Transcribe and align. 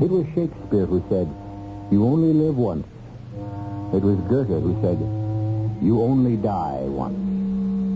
It 0.00 0.10
was 0.10 0.26
Shakespeare 0.34 0.86
who 0.86 1.02
said, 1.08 1.26
You 1.90 2.04
only 2.04 2.32
live 2.32 2.56
once. 2.56 2.86
It 3.92 4.02
was 4.02 4.16
Goethe 4.30 4.62
who 4.62 4.78
said, 4.80 4.98
You 5.82 6.02
only 6.02 6.36
die 6.36 6.82
once. 6.86 7.18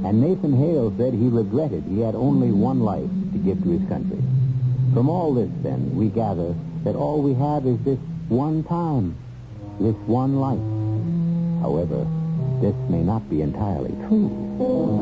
And 0.04 0.20
Nathan 0.20 0.52
Hale 0.52 0.92
said 0.98 1.14
he 1.14 1.28
regretted 1.28 1.84
he 1.84 2.00
had 2.00 2.16
only 2.16 2.50
one 2.50 2.80
life 2.80 3.08
to 3.32 3.38
give 3.38 3.62
to 3.62 3.70
his 3.70 3.88
country. 3.88 4.18
From 4.92 5.08
all 5.08 5.32
this, 5.32 5.50
then, 5.62 5.94
we 5.94 6.08
gather 6.08 6.56
that 6.82 6.96
all 6.96 7.22
we 7.22 7.34
have 7.34 7.66
is 7.66 7.78
this 7.84 7.98
one 8.28 8.64
time, 8.64 9.14
this 9.78 9.94
one 10.10 10.40
life. 10.40 10.58
However, 11.62 12.04
this 12.60 12.74
may 12.90 13.02
not 13.02 13.30
be 13.30 13.42
entirely 13.42 13.94
true, 14.08 14.26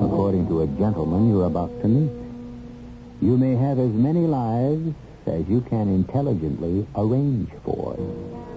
according 0.04 0.48
to 0.48 0.62
a 0.62 0.66
gentleman 0.76 1.30
you're 1.30 1.46
about 1.46 1.72
to 1.80 1.88
meet. 1.88 2.12
You 3.22 3.38
may 3.38 3.56
have 3.56 3.78
as 3.78 3.90
many 3.90 4.26
lives 4.26 4.94
as 5.26 5.46
you 5.48 5.60
can 5.62 5.88
intelligently 5.88 6.86
arrange 6.96 7.50
for. 7.64 7.96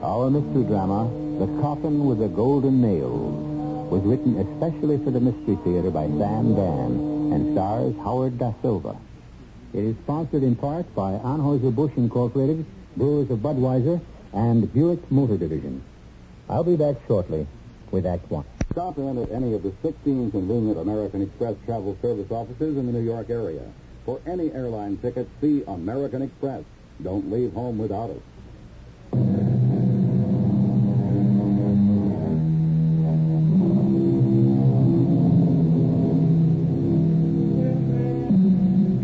Our 0.01 0.29
mystery 0.29 0.63
drama, 0.63 1.09
The 1.39 1.47
Coffin 1.61 2.05
with 2.05 2.19
the 2.19 2.27
Golden 2.27 2.81
Nails, 2.81 3.89
was 3.89 4.01
written 4.03 4.37
especially 4.37 4.97
for 5.03 5.11
the 5.11 5.19
Mystery 5.19 5.57
Theater 5.63 5.91
by 5.91 6.07
Sam 6.07 6.55
Dann 6.55 7.31
and 7.33 7.53
stars 7.53 7.95
Howard 7.97 8.37
Da 8.37 8.53
Silva. 8.61 8.97
It 9.73 9.83
is 9.83 9.95
sponsored 10.03 10.43
in 10.43 10.55
part 10.55 10.93
by 10.95 11.13
Anheuser-Busch 11.13 11.93
Incorporated, 11.97 12.65
Brewers 12.95 13.29
of 13.31 13.39
Budweiser, 13.39 14.01
and 14.33 14.71
Buick 14.73 15.11
Motor 15.11 15.37
Division. 15.37 15.83
I'll 16.49 16.63
be 16.63 16.75
back 16.75 16.95
shortly 17.07 17.47
with 17.91 18.05
Act 18.05 18.29
One. 18.29 18.45
Stop 18.71 18.97
in 18.97 19.17
at 19.17 19.31
any 19.31 19.53
of 19.53 19.63
the 19.63 19.71
16 19.83 20.31
convenient 20.31 20.79
American 20.79 21.21
Express 21.21 21.55
travel 21.65 21.97
service 22.01 22.31
offices 22.31 22.77
in 22.77 22.87
the 22.87 22.91
New 22.91 23.05
York 23.05 23.29
area. 23.29 23.61
For 24.05 24.19
any 24.27 24.51
airline 24.51 24.97
ticket, 24.97 25.29
see 25.39 25.63
American 25.65 26.23
Express. 26.23 26.63
Don't 27.01 27.31
leave 27.31 27.53
home 27.53 27.77
without 27.77 28.09
it. 28.09 28.21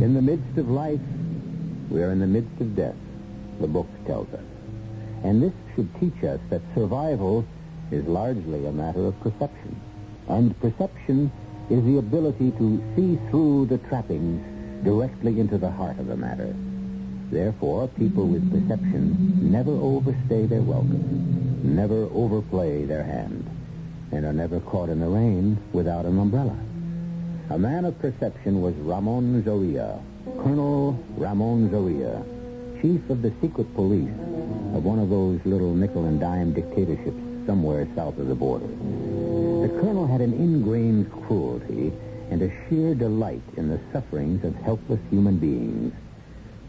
In 0.04 0.14
the 0.14 0.22
midst 0.22 0.58
of 0.58 0.70
life, 0.70 1.00
we 1.90 2.04
are 2.04 2.12
in 2.12 2.20
the 2.20 2.28
midst 2.28 2.60
of 2.60 2.76
death, 2.76 2.96
the 3.62 3.68
book 3.68 3.88
tells 4.06 4.28
us. 4.34 4.44
And 5.24 5.42
this 5.42 5.54
should 5.76 5.88
teach 6.00 6.24
us 6.26 6.42
that 6.50 6.62
survival 6.76 7.46
is 7.92 8.06
largely 8.06 8.66
a 8.66 8.72
matter 8.72 9.06
of 9.06 9.20
perception. 9.22 9.80
And 10.28 10.60
perception 10.60 11.32
is 11.70 11.84
the 11.86 12.00
ability 12.00 12.52
to 12.52 12.84
see 12.96 13.18
through 13.30 13.68
the 13.68 13.78
trappings 13.78 14.49
directly 14.84 15.40
into 15.40 15.58
the 15.58 15.72
heart 15.72 16.00
of 16.00 16.08
the 16.08 16.16
matter. 16.16 16.54
Therefore, 17.32 17.88
people 17.90 18.26
with 18.26 18.50
perception 18.52 19.52
never 19.52 19.72
overstay 19.72 20.46
their 20.46 20.62
welcome, 20.62 21.76
never 21.76 22.10
overplay 22.14 22.86
their 22.86 23.04
hand, 23.04 23.48
and 24.12 24.26
are 24.26 24.34
never 24.34 24.60
caught 24.62 24.90
in 24.90 25.00
the 25.00 25.08
rain 25.08 25.58
without 25.74 26.06
an 26.06 26.18
umbrella. 26.18 26.58
A 27.52 27.58
man 27.58 27.86
of 27.86 28.00
perception 28.00 28.62
was 28.62 28.74
Ramon 28.76 29.44
Zoria, 29.44 30.02
Colonel 30.44 31.04
Ramon 31.18 31.70
Zoria, 31.70 32.24
chief 32.82 33.10
of 33.10 33.22
the 33.22 33.34
secret 33.42 33.74
police 33.76 34.10
of 34.74 34.86
one 34.86 35.00
of 35.00 35.10
those 35.10 35.40
little 35.46 35.74
nickel 35.74 36.06
and 36.06 36.20
dime 36.20 36.54
dictatorships 36.54 37.20
somewhere 37.46 37.88
south 37.96 38.18
of 38.18 38.28
the 38.28 38.36
border. 38.36 38.68
The 38.68 39.80
colonel 39.82 40.08
had 40.08 40.22
an 40.22 40.34
ingrained 40.34 41.12
cruelty 41.12 41.92
and 42.30 42.42
a 42.42 42.52
sheer 42.68 42.94
delight 42.94 43.42
in 43.58 43.70
the 43.70 43.80
sufferings 43.92 44.44
of 44.44 44.56
helpless 44.56 45.00
human 45.10 45.38
beings. 45.38 45.94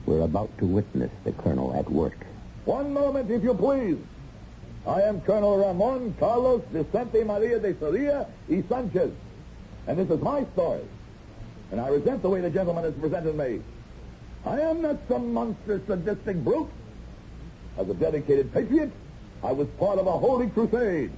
We're 0.07 0.23
about 0.23 0.57
to 0.59 0.67
witness 0.67 1.11
the 1.25 1.33
colonel 1.33 1.75
at 1.75 1.91
work. 1.91 2.17
One 2.65 2.93
moment, 2.93 3.31
if 3.31 3.43
you 3.43 3.55
please. 3.55 3.99
I 4.87 5.03
am 5.03 5.21
Colonel 5.21 5.59
Ramon 5.59 6.15
Carlos 6.19 6.63
Vicente 6.73 7.23
Maria 7.25 7.59
de 7.59 7.79
Soria 7.79 8.27
y 8.49 8.65
Sanchez. 8.67 9.11
And 9.87 9.99
this 9.99 10.09
is 10.09 10.23
my 10.23 10.45
story. 10.55 10.85
And 11.71 11.81
I 11.81 11.89
resent 11.89 12.23
the 12.23 12.31
way 12.31 12.41
the 12.41 12.51
gentleman 12.51 12.85
has 12.85 12.95
presented 12.95 13.37
me. 13.37 13.61
I 14.47 14.61
am 14.61 14.81
not 14.81 14.97
some 15.09 15.35
monstrous, 15.35 15.83
sadistic 15.87 16.43
brute. 16.43 16.71
As 17.77 17.89
a 17.89 17.95
dedicated 17.95 18.53
patriot, 18.53 18.91
I 19.45 19.53
was 19.53 19.69
part 19.79 19.99
of 19.99 20.07
a 20.07 20.13
holy 20.13 20.49
crusade 20.49 21.13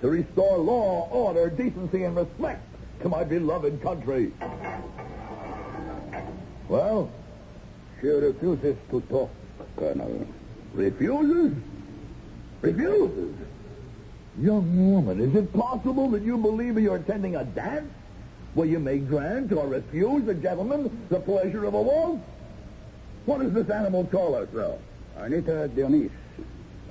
to 0.00 0.10
restore 0.10 0.58
law, 0.58 1.08
order, 1.10 1.48
decency, 1.48 2.02
and 2.02 2.16
respect 2.16 2.73
to 3.02 3.08
my 3.08 3.24
beloved 3.24 3.82
country. 3.82 4.32
Well, 6.68 7.10
she 8.00 8.08
refuses 8.08 8.76
to 8.90 9.00
talk, 9.02 9.30
Colonel. 9.76 10.26
Refuses? 10.72 11.52
Refuses? 12.62 13.34
Young 14.40 14.92
woman, 14.92 15.20
is 15.20 15.34
it 15.34 15.52
possible 15.52 16.08
that 16.10 16.22
you 16.22 16.36
believe 16.36 16.78
you're 16.78 16.96
attending 16.96 17.36
a 17.36 17.44
dance 17.44 17.90
where 18.54 18.66
you 18.66 18.78
may 18.78 18.98
grant 18.98 19.52
or 19.52 19.68
refuse 19.68 20.26
a 20.28 20.34
gentleman 20.34 21.06
the 21.08 21.20
pleasure 21.20 21.64
of 21.64 21.74
a 21.74 21.82
waltz? 21.82 22.22
What 23.26 23.40
does 23.40 23.52
this 23.52 23.70
animal 23.70 24.04
call 24.06 24.34
herself? 24.34 24.80
Anita 25.16 25.70
Dionys. 25.74 26.10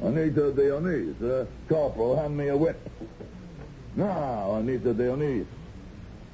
Anita 0.02 0.52
Dionys. 0.52 1.22
Uh, 1.22 1.46
Corporal, 1.68 2.16
hand 2.16 2.38
me 2.38 2.48
a 2.48 2.58
whip. 2.58 2.80
Now, 3.96 4.56
Anita 4.56 4.94
Dionys, 4.94 5.46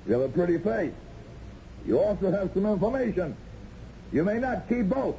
you 0.09 0.19
have 0.19 0.23
a 0.23 0.29
pretty 0.33 0.57
face. 0.57 0.91
You 1.85 1.99
also 1.99 2.31
have 2.31 2.49
some 2.55 2.65
information. 2.65 3.37
You 4.11 4.23
may 4.23 4.39
not 4.39 4.67
keep 4.67 4.89
both. 4.89 5.15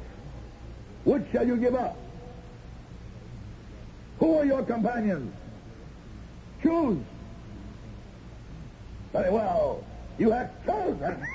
Which 1.05 1.23
shall 1.31 1.47
you 1.47 1.55
give 1.55 1.75
up? 1.75 1.97
Who 4.19 4.37
are 4.37 4.43
your 4.43 4.63
companions? 4.63 5.33
Choose. 6.61 6.99
Very 9.13 9.31
well. 9.31 9.81
You 10.19 10.31
have 10.31 10.51
chosen. 10.65 11.25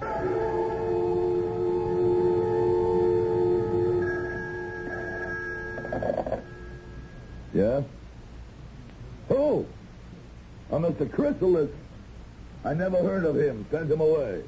yes? 7.52 7.84
Who? 9.28 9.66
Oh, 10.70 10.78
Mr. 10.78 11.12
Chrysalis. 11.12 11.68
I 12.64 12.74
never 12.74 12.98
heard 12.98 13.24
of 13.24 13.36
him. 13.36 13.66
Send 13.70 13.90
him 13.90 14.00
away. 14.00 14.42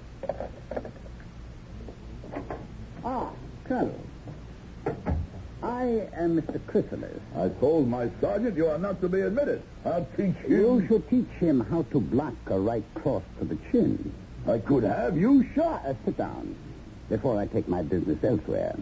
Ah, 3.05 3.31
Colonel. 3.65 4.01
I 5.63 6.09
am 6.15 6.41
Mr. 6.41 6.61
Chrysalis. 6.67 7.21
I 7.37 7.49
told 7.61 7.89
my 7.89 8.11
sergeant 8.21 8.57
you 8.57 8.69
are 8.69 8.79
not 8.79 9.01
to 9.01 9.09
be 9.09 9.21
admitted. 9.23 9.63
I'll 9.85 10.07
teach 10.17 10.35
you. 10.47 10.57
You 10.81 10.87
should 10.87 11.09
teach 11.09 11.29
him 11.41 11.61
how 11.61 11.83
to 11.91 12.01
block 12.01 12.35
a 12.47 12.59
right 12.59 12.85
cross 12.95 13.23
to 13.39 13.45
the 13.47 13.59
chin. 13.73 14.13
I 14.47 14.59
could 14.59 14.85
have 14.85 15.17
you 15.17 15.47
shot. 15.55 15.85
Uh, 15.87 15.95
sit 16.05 16.17
down 16.19 16.55
before 17.09 17.39
I 17.39 17.47
take 17.47 17.67
my 17.67 17.83
business 17.83 18.23
elsewhere. 18.23 18.77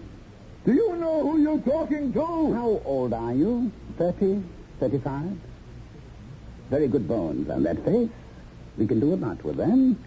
Do 0.64 0.72
you 0.72 0.96
know 0.96 1.22
who 1.22 1.40
you're 1.40 1.58
talking 1.58 2.12
to? 2.12 2.52
How 2.52 2.82
old 2.84 3.12
are 3.12 3.32
you? 3.32 3.70
Thirty? 3.96 4.42
Thirty-five? 4.80 5.38
Very 6.70 6.88
good 6.88 7.06
bones 7.06 7.48
on 7.48 7.62
that 7.62 7.84
face. 7.84 8.10
We 8.78 8.86
can 8.86 9.00
do 9.00 9.14
a 9.14 9.16
lot 9.16 9.42
with 9.44 9.56
them. 9.56 10.02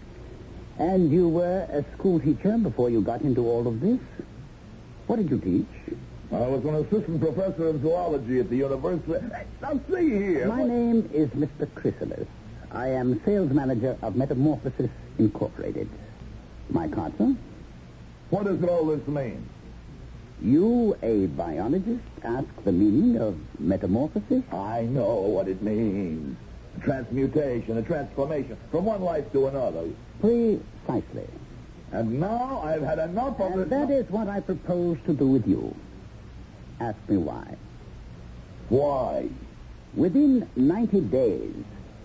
And 0.78 1.10
you 1.10 1.28
were 1.28 1.66
a 1.70 1.84
school 1.94 2.20
teacher 2.20 2.58
before 2.58 2.90
you 2.90 3.00
got 3.00 3.22
into 3.22 3.46
all 3.46 3.66
of 3.66 3.80
this? 3.80 3.98
What 5.06 5.16
did 5.16 5.30
you 5.30 5.38
teach? 5.38 5.96
I 6.32 6.46
was 6.48 6.64
an 6.64 6.74
assistant 6.74 7.20
professor 7.20 7.68
of 7.68 7.80
zoology 7.80 8.40
at 8.40 8.50
the 8.50 8.56
university. 8.56 9.24
Now, 9.62 9.80
see 9.88 10.10
here. 10.10 10.48
My 10.48 10.64
name 10.64 11.08
is 11.14 11.30
Mr. 11.30 11.72
Chrysalis. 11.74 12.26
I 12.72 12.88
am 12.88 13.20
sales 13.24 13.52
manager 13.52 13.96
of 14.02 14.16
Metamorphosis 14.16 14.90
Incorporated. 15.18 15.88
My 16.68 16.88
card, 16.88 17.16
sir? 17.16 17.34
What 18.30 18.44
does 18.44 18.62
all 18.64 18.86
this 18.86 19.06
mean? 19.06 19.48
You, 20.42 20.96
a 21.02 21.26
biologist, 21.26 22.02
ask 22.22 22.48
the 22.64 22.72
meaning 22.72 23.20
of 23.20 23.38
metamorphosis? 23.58 24.42
I 24.52 24.82
know 24.82 25.14
what 25.14 25.48
it 25.48 25.62
means. 25.62 26.36
Transmutation, 26.82 27.78
a 27.78 27.82
transformation 27.82 28.56
from 28.70 28.84
one 28.84 29.02
life 29.02 29.30
to 29.32 29.46
another. 29.48 29.88
Precisely. 30.20 31.28
And 31.92 32.20
now 32.20 32.62
I've 32.64 32.82
had 32.82 32.98
enough 32.98 33.40
of 33.40 33.52
And 33.52 33.60
it. 33.62 33.70
that 33.70 33.90
is 33.90 34.08
what 34.10 34.28
I 34.28 34.40
propose 34.40 34.98
to 35.06 35.12
do 35.14 35.26
with 35.28 35.46
you. 35.46 35.74
Ask 36.80 36.98
me 37.08 37.16
why. 37.16 37.54
Why? 38.68 39.28
Within 39.94 40.48
90 40.56 41.00
days, 41.02 41.54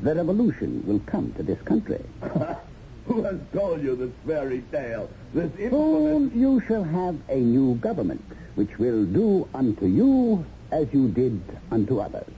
the 0.02 0.16
revolution 0.16 0.84
will 0.88 1.00
come 1.06 1.34
to 1.34 1.44
this 1.44 1.60
country. 1.64 2.04
Who 3.08 3.24
has 3.24 3.38
told 3.54 3.82
you 3.82 3.96
this 3.96 4.12
fairy 4.26 4.64
tale? 4.72 5.10
This 5.34 5.52
infamous... 5.58 5.72
Soon 5.72 6.32
you 6.40 6.62
shall 6.68 6.84
have 6.84 7.18
a 7.30 7.36
new 7.40 7.76
government, 7.76 8.24
which 8.56 8.78
will 8.78 9.04
do 9.06 9.48
unto 9.54 9.86
you 9.88 10.46
as 10.72 10.88
you 10.94 11.10
did 11.10 11.42
unto 11.72 12.00
others. 12.00 12.32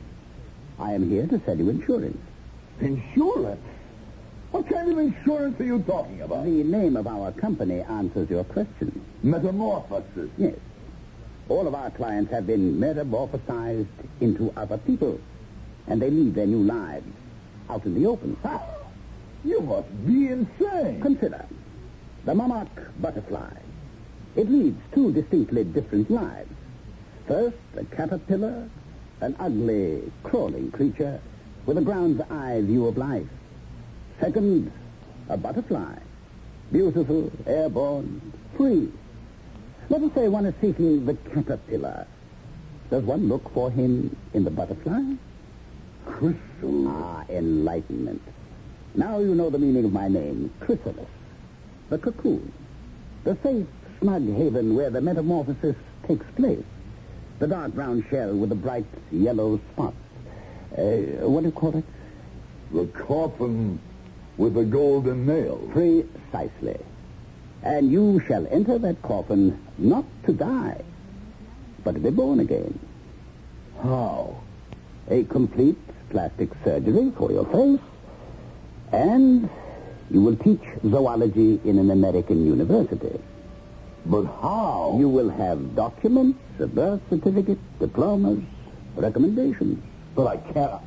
I 0.83 0.91
am 0.91 1.09
here 1.09 1.25
to 1.27 1.39
sell 1.45 1.57
you 1.57 1.69
insurance. 1.69 2.17
Insurance? 2.81 3.61
What 4.51 4.67
kind 4.67 4.91
of 4.91 4.97
insurance 4.97 5.57
are 5.61 5.63
you 5.63 5.79
talking 5.79 6.21
about? 6.21 6.43
The 6.43 6.61
name 6.63 6.97
of 6.97 7.07
our 7.07 7.31
company 7.31 7.79
answers 7.79 8.29
your 8.29 8.43
question. 8.43 9.01
Metamorphosis. 9.23 10.29
Yes. 10.37 10.55
All 11.47 11.67
of 11.67 11.73
our 11.73 11.89
clients 11.91 12.31
have 12.31 12.47
been 12.47 12.81
metamorphosized 12.81 13.87
into 14.19 14.51
other 14.57 14.77
people, 14.77 15.21
and 15.87 16.01
they 16.01 16.09
lead 16.09 16.35
their 16.35 16.47
new 16.47 16.63
lives 16.63 17.07
out 17.69 17.85
in 17.85 17.95
the 17.95 18.05
open. 18.05 18.37
You 19.45 19.59
must 19.59 20.07
be 20.07 20.29
insane. 20.29 21.01
Consider 21.01 21.45
the 22.23 22.33
monarch 22.33 22.91
butterfly. 23.01 23.51
It 24.37 24.49
leads 24.49 24.79
two 24.93 25.11
distinctly 25.11 25.65
different 25.65 26.09
lives. 26.09 26.49
First, 27.27 27.57
a 27.75 27.83
caterpillar, 27.83 28.69
an 29.23 29.35
ugly, 29.39 30.11
crawling 30.23 30.69
creature 30.71 31.19
with 31.65 31.77
a 31.77 31.81
ground's 31.81 32.21
eye 32.29 32.61
view 32.61 32.87
of 32.87 32.97
life. 32.97 33.25
Second, 34.19 34.71
a 35.29 35.37
butterfly, 35.37 35.95
beautiful, 36.71 37.31
airborne, 37.47 38.33
free. 38.57 38.91
Let 39.89 40.01
us 40.01 40.11
say 40.13 40.27
one 40.27 40.45
is 40.45 40.53
seeking 40.59 41.05
the 41.05 41.13
caterpillar. 41.13 42.05
Does 42.89 43.03
one 43.03 43.29
look 43.29 43.53
for 43.53 43.71
him 43.71 44.15
in 44.33 44.43
the 44.43 44.51
butterfly? 44.51 45.01
Chrysalis. 46.05 46.87
Ah, 46.87 47.23
enlightenment. 47.29 48.21
Now 48.95 49.19
you 49.19 49.33
know 49.35 49.49
the 49.49 49.57
meaning 49.57 49.85
of 49.85 49.93
my 49.93 50.09
name, 50.09 50.51
chrysalis. 50.59 51.07
The 51.89 51.97
cocoon. 51.97 52.51
The 53.23 53.37
safe, 53.41 53.67
snug 54.01 54.27
haven 54.35 54.75
where 54.75 54.89
the 54.89 54.99
metamorphosis 54.99 55.77
takes 56.07 56.25
place. 56.35 56.63
The 57.43 57.49
dark 57.49 57.73
brown 57.73 58.05
shell 58.09 58.33
with 58.33 58.47
the 58.47 58.55
bright 58.55 58.85
yellow 59.11 59.59
spots. 59.73 59.97
Uh, 60.77 61.27
what 61.27 61.41
do 61.41 61.47
you 61.47 61.51
call 61.51 61.75
it? 61.75 61.83
The 62.71 62.85
coffin 62.85 63.81
with 64.37 64.53
the 64.53 64.63
golden 64.63 65.25
nail. 65.25 65.57
Precisely. 65.73 66.79
And 67.61 67.91
you 67.91 68.21
shall 68.29 68.47
enter 68.49 68.79
that 68.79 69.01
coffin 69.01 69.59
not 69.77 70.05
to 70.25 70.31
die, 70.31 70.83
but 71.83 71.95
to 71.95 71.99
be 71.99 72.11
born 72.11 72.39
again. 72.39 72.79
How? 73.81 74.41
A 75.09 75.25
complete 75.25 75.77
plastic 76.11 76.47
surgery 76.63 77.11
for 77.17 77.29
your 77.29 77.45
face, 77.47 77.85
and 78.93 79.49
you 80.09 80.21
will 80.21 80.37
teach 80.37 80.63
zoology 80.89 81.59
in 81.65 81.77
an 81.77 81.91
American 81.91 82.45
university. 82.45 83.19
But 84.05 84.27
how? 84.27 84.95
You 84.97 85.09
will 85.09 85.29
have 85.29 85.75
documents, 85.75 86.39
a 86.59 86.67
birth 86.67 87.01
certificate, 87.09 87.59
diplomas, 87.79 88.39
recommendations. 88.95 89.83
But 90.15 90.27
I 90.27 90.37
can't. 90.53 90.81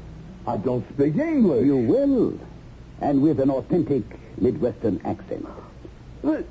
I 0.47 0.57
don't 0.57 0.87
speak 0.95 1.17
English. 1.17 1.67
You 1.67 1.77
will, 1.77 2.39
and 3.01 3.23
with 3.23 3.41
an 3.41 3.51
authentic 3.51 4.05
Midwestern 4.39 5.01
accent. 5.05 5.47
This, 6.23 6.45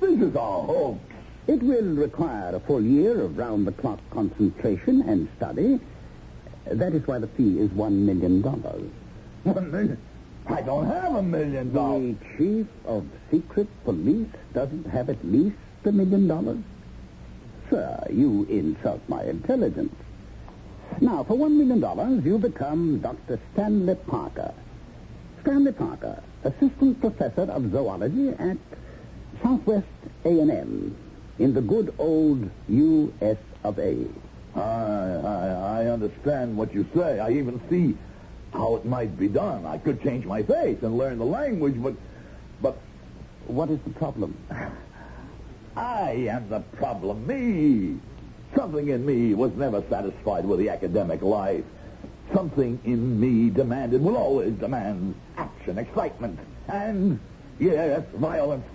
this 0.00 0.20
is 0.20 0.34
a 0.34 0.38
hoax. 0.38 1.00
It 1.46 1.62
will 1.62 1.94
require 1.94 2.54
a 2.54 2.60
full 2.60 2.82
year 2.82 3.20
of 3.22 3.38
round-the-clock 3.38 3.98
concentration 4.10 5.02
and 5.02 5.28
study. 5.36 5.80
That 6.66 6.92
is 6.92 7.06
why 7.06 7.18
the 7.18 7.28
fee 7.28 7.58
is 7.58 7.70
one 7.70 8.04
million 8.04 8.42
dollars. 8.42 8.90
One 9.44 9.70
million? 9.70 9.98
I 10.46 10.60
don't 10.60 10.86
have 10.86 11.14
a 11.14 11.22
million 11.22 11.72
dollars. 11.72 12.16
The 12.18 12.36
chief 12.36 12.66
of 12.84 13.06
secret 13.30 13.68
police 13.84 14.28
doesn't 14.52 14.86
have 14.88 15.08
at 15.08 15.24
least 15.24 15.56
a 15.84 15.92
million 15.92 16.28
dollars? 16.28 16.58
Sir, 17.70 18.02
you 18.10 18.44
insult 18.48 19.00
my 19.08 19.24
intelligence. 19.24 19.94
Now, 21.00 21.22
for 21.24 21.34
one 21.36 21.58
million 21.58 21.80
dollars, 21.80 22.24
you 22.24 22.38
become 22.38 22.98
Dr. 23.00 23.38
Stanley 23.52 23.94
Parker. 23.94 24.52
Stanley 25.42 25.72
Parker, 25.72 26.22
assistant 26.44 27.00
professor 27.00 27.42
of 27.42 27.70
zoology 27.70 28.30
at 28.30 28.56
Southwest 29.42 29.86
A&M 30.24 30.96
in 31.38 31.54
the 31.54 31.60
good 31.60 31.94
old 31.98 32.50
U.S. 32.68 33.36
of 33.64 33.78
A. 33.78 34.06
I, 34.56 34.60
I, 34.60 35.82
I 35.82 35.86
understand 35.86 36.56
what 36.56 36.74
you 36.74 36.86
say. 36.94 37.20
I 37.20 37.30
even 37.32 37.60
see 37.70 37.96
how 38.52 38.76
it 38.76 38.84
might 38.84 39.16
be 39.18 39.28
done. 39.28 39.66
I 39.66 39.78
could 39.78 40.02
change 40.02 40.24
my 40.24 40.42
face 40.42 40.78
and 40.82 40.96
learn 40.98 41.18
the 41.18 41.24
language, 41.24 41.80
but, 41.80 41.94
but 42.60 42.76
What 43.46 43.70
is 43.70 43.78
the 43.84 43.90
problem? 43.90 44.36
I 45.78 46.26
am 46.28 46.48
the 46.48 46.60
problem. 46.60 47.24
Me. 47.26 47.98
Something 48.56 48.88
in 48.88 49.06
me 49.06 49.34
was 49.34 49.52
never 49.54 49.82
satisfied 49.88 50.44
with 50.44 50.58
the 50.58 50.70
academic 50.70 51.22
life. 51.22 51.64
Something 52.34 52.80
in 52.84 53.20
me 53.20 53.50
demanded, 53.50 54.02
will 54.02 54.16
always 54.16 54.54
demand, 54.54 55.14
action, 55.36 55.78
excitement, 55.78 56.40
and, 56.66 57.20
yes, 57.60 58.02
violence. 58.14 58.66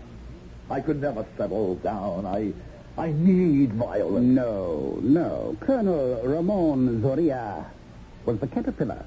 I 0.69 0.79
could 0.79 1.01
never 1.01 1.25
settle 1.37 1.75
down. 1.75 2.25
I, 2.25 2.53
I 2.97 3.11
need 3.11 3.73
violence. 3.73 4.25
No, 4.25 4.97
no. 5.01 5.57
Colonel 5.59 6.21
Ramon 6.23 7.01
Zoria 7.01 7.65
was 8.25 8.39
the 8.39 8.47
caterpillar. 8.47 9.05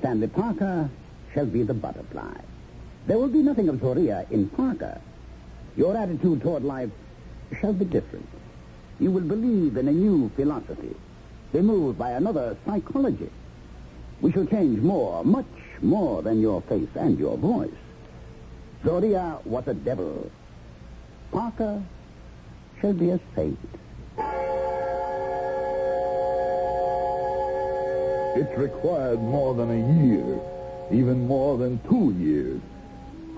Stanley 0.00 0.26
Parker 0.26 0.90
shall 1.32 1.46
be 1.46 1.62
the 1.62 1.74
butterfly. 1.74 2.34
There 3.06 3.16
will 3.16 3.28
be 3.28 3.42
nothing 3.42 3.68
of 3.68 3.76
Zoria 3.76 4.28
in 4.32 4.48
Parker. 4.48 5.00
Your 5.76 5.96
attitude 5.96 6.42
toward 6.42 6.64
life 6.64 6.90
shall 7.60 7.72
be 7.72 7.84
different. 7.84 8.28
You 8.98 9.10
will 9.10 9.22
believe 9.22 9.76
in 9.76 9.88
a 9.88 9.92
new 9.92 10.30
philosophy, 10.36 10.94
be 11.52 11.60
moved 11.60 11.98
by 11.98 12.12
another 12.12 12.56
psychology. 12.64 13.30
We 14.20 14.32
shall 14.32 14.46
change 14.46 14.80
more, 14.80 15.24
much 15.24 15.46
more 15.80 16.22
than 16.22 16.40
your 16.40 16.60
face 16.62 16.88
and 16.94 17.18
your 17.18 17.36
voice. 17.36 17.70
Zoria 18.84 19.44
was 19.44 19.66
a 19.66 19.74
devil. 19.74 20.30
Parker 21.32 21.82
shall 22.80 22.92
be 22.92 23.10
a 23.10 23.20
saint. 23.34 23.58
It 28.34 28.58
required 28.58 29.20
more 29.20 29.54
than 29.54 29.70
a 29.70 30.04
year, 30.04 30.40
even 30.90 31.26
more 31.26 31.58
than 31.58 31.80
two 31.88 32.14
years. 32.18 32.60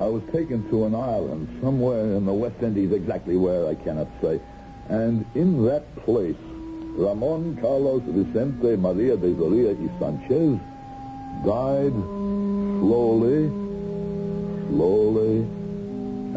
I 0.01 0.07
was 0.07 0.23
taken 0.33 0.69
to 0.71 0.87
an 0.87 0.95
island 0.95 1.49
somewhere 1.63 2.17
in 2.17 2.27
the 2.27 2.33
West 2.33 2.61
Indies, 2.63 2.91
exactly 2.91 3.37
where 3.37 3.69
I 3.69 3.77
cannot 3.77 4.09
say. 4.21 4.41
And 4.89 5.25
in 5.35 5.65
that 5.67 5.85
place, 6.05 6.37
Ramon 6.97 7.59
Carlos 7.61 8.03
Vicente 8.07 8.77
Maria 8.77 9.17
de 9.17 9.35
Zoria 9.35 9.73
y 9.73 9.89
Sanchez 10.01 10.59
died 11.45 11.95
slowly, 12.81 13.49
slowly, 14.69 15.39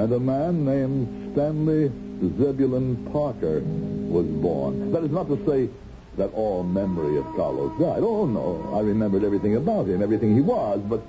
and 0.01 0.13
a 0.13 0.19
man 0.19 0.63
named 0.63 1.33
Stanley 1.33 1.91
Zebulon 2.39 3.09
Parker 3.11 3.61
was 3.61 4.25
born. 4.41 4.91
That 4.91 5.03
is 5.03 5.11
not 5.11 5.27
to 5.27 5.37
say 5.47 5.69
that 6.17 6.33
all 6.33 6.63
memory 6.63 7.17
of 7.17 7.25
Carlos 7.35 7.71
died. 7.79 8.01
Oh, 8.01 8.25
no. 8.25 8.73
I 8.75 8.81
remembered 8.81 9.23
everything 9.23 9.55
about 9.55 9.87
him, 9.87 10.01
everything 10.01 10.35
he 10.35 10.41
was, 10.41 10.79
but 10.87 11.01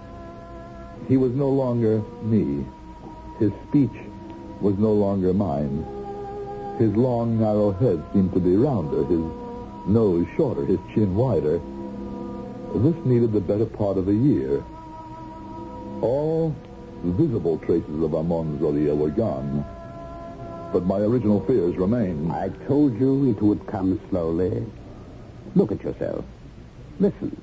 he 1.09 1.17
was 1.17 1.33
no 1.33 1.49
longer 1.49 2.03
me. 2.23 2.65
His 3.39 3.51
speech 3.69 3.97
was 4.61 4.77
no 4.79 4.93
longer 4.93 5.33
mine. 5.33 5.85
His 6.79 6.95
long, 6.95 7.41
narrow 7.41 7.73
head 7.73 8.05
seemed 8.13 8.33
to 8.35 8.41
be 8.41 8.57
rounder, 8.57 9.05
his 9.05 9.25
nose 9.89 10.27
shorter, 10.37 10.65
his 10.67 10.79
chin 10.95 11.17
wider. 11.17 11.61
This 12.75 12.95
needed 13.07 13.33
the 13.33 13.41
better 13.41 13.65
part 13.65 13.97
of 13.97 14.09
a 14.09 14.15
year. 14.15 14.63
All 16.03 16.55
visible 17.03 17.59
traces 17.59 18.03
of 18.03 18.15
Amon 18.15 18.59
Zoria 18.59 18.95
were 18.95 19.11
gone, 19.11 19.65
but 20.73 20.85
my 20.85 20.99
original 20.99 21.45
fears 21.47 21.77
remained. 21.77 22.31
I 22.31 22.51
told 22.67 23.01
you 23.01 23.31
it 23.31 23.41
would 23.43 23.67
come 23.67 23.99
slowly. 24.11 24.65
Look 25.55 25.73
at 25.73 25.83
yourself. 25.83 26.25
Listen. 27.01 27.41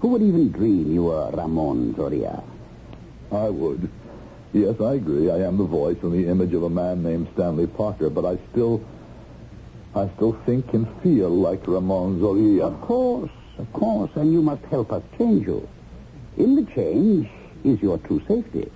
Who 0.00 0.08
would 0.08 0.22
even 0.22 0.50
dream 0.50 0.92
you 0.92 1.04
were 1.04 1.30
Ramon 1.30 1.94
Zoria? 1.94 2.42
I 3.32 3.48
would. 3.48 3.90
Yes, 4.52 4.78
I 4.80 4.94
agree. 4.94 5.30
I 5.30 5.38
am 5.38 5.56
the 5.56 5.64
voice 5.64 5.96
and 6.02 6.12
the 6.12 6.28
image 6.30 6.52
of 6.52 6.62
a 6.62 6.68
man 6.68 7.02
named 7.02 7.28
Stanley 7.32 7.66
Parker, 7.66 8.10
but 8.10 8.26
I 8.26 8.38
still, 8.50 8.84
I 9.94 10.10
still 10.16 10.34
think 10.44 10.74
and 10.74 10.86
feel 11.02 11.30
like 11.30 11.66
Ramon 11.66 12.20
Zoria. 12.20 12.64
Of 12.64 12.80
course, 12.82 13.30
of 13.56 13.72
course, 13.72 14.10
and 14.16 14.32
you 14.32 14.42
must 14.42 14.62
help 14.66 14.92
us 14.92 15.02
change 15.16 15.46
you. 15.46 15.66
In 16.36 16.56
the 16.56 16.70
change 16.72 17.28
is 17.64 17.80
your 17.80 17.96
true 17.98 18.20
safety. 18.28 18.70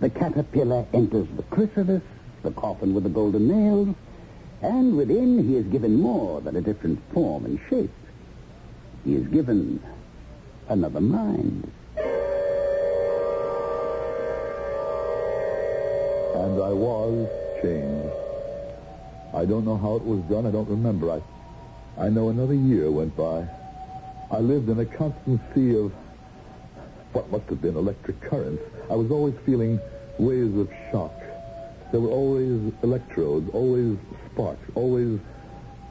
The 0.00 0.10
caterpillar 0.10 0.84
enters 0.92 1.28
the 1.36 1.44
chrysalis, 1.44 2.02
the 2.42 2.50
coffin 2.50 2.94
with 2.94 3.04
the 3.04 3.10
golden 3.10 3.46
nails, 3.46 3.94
and 4.62 4.96
within 4.96 5.48
he 5.48 5.56
is 5.56 5.66
given 5.66 6.00
more 6.00 6.40
than 6.40 6.56
a 6.56 6.60
different 6.60 7.00
form 7.12 7.44
and 7.44 7.60
shape. 7.70 7.90
He 9.04 9.14
is 9.14 9.26
given 9.28 9.80
another 10.68 11.00
mind. 11.00 11.70
I 16.62 16.72
was 16.72 17.28
changed. 17.62 18.14
I 19.34 19.44
don't 19.44 19.64
know 19.64 19.76
how 19.76 19.96
it 19.96 20.04
was 20.04 20.20
done. 20.30 20.46
I 20.46 20.50
don't 20.50 20.68
remember. 20.68 21.10
I, 21.10 21.20
I 21.98 22.08
know 22.08 22.30
another 22.30 22.54
year 22.54 22.90
went 22.90 23.16
by. 23.16 23.46
I 24.30 24.38
lived 24.38 24.68
in 24.68 24.78
a 24.80 24.86
constant 24.86 25.40
sea 25.54 25.76
of 25.76 25.92
what 27.12 27.30
must 27.30 27.48
have 27.48 27.60
been 27.60 27.76
electric 27.76 28.20
currents. 28.20 28.62
I 28.90 28.94
was 28.94 29.10
always 29.10 29.34
feeling 29.44 29.80
waves 30.18 30.56
of 30.58 30.68
shock. 30.90 31.14
There 31.92 32.00
were 32.00 32.10
always 32.10 32.72
electrodes, 32.82 33.48
always 33.52 33.98
sparks, 34.32 34.70
always 34.74 35.18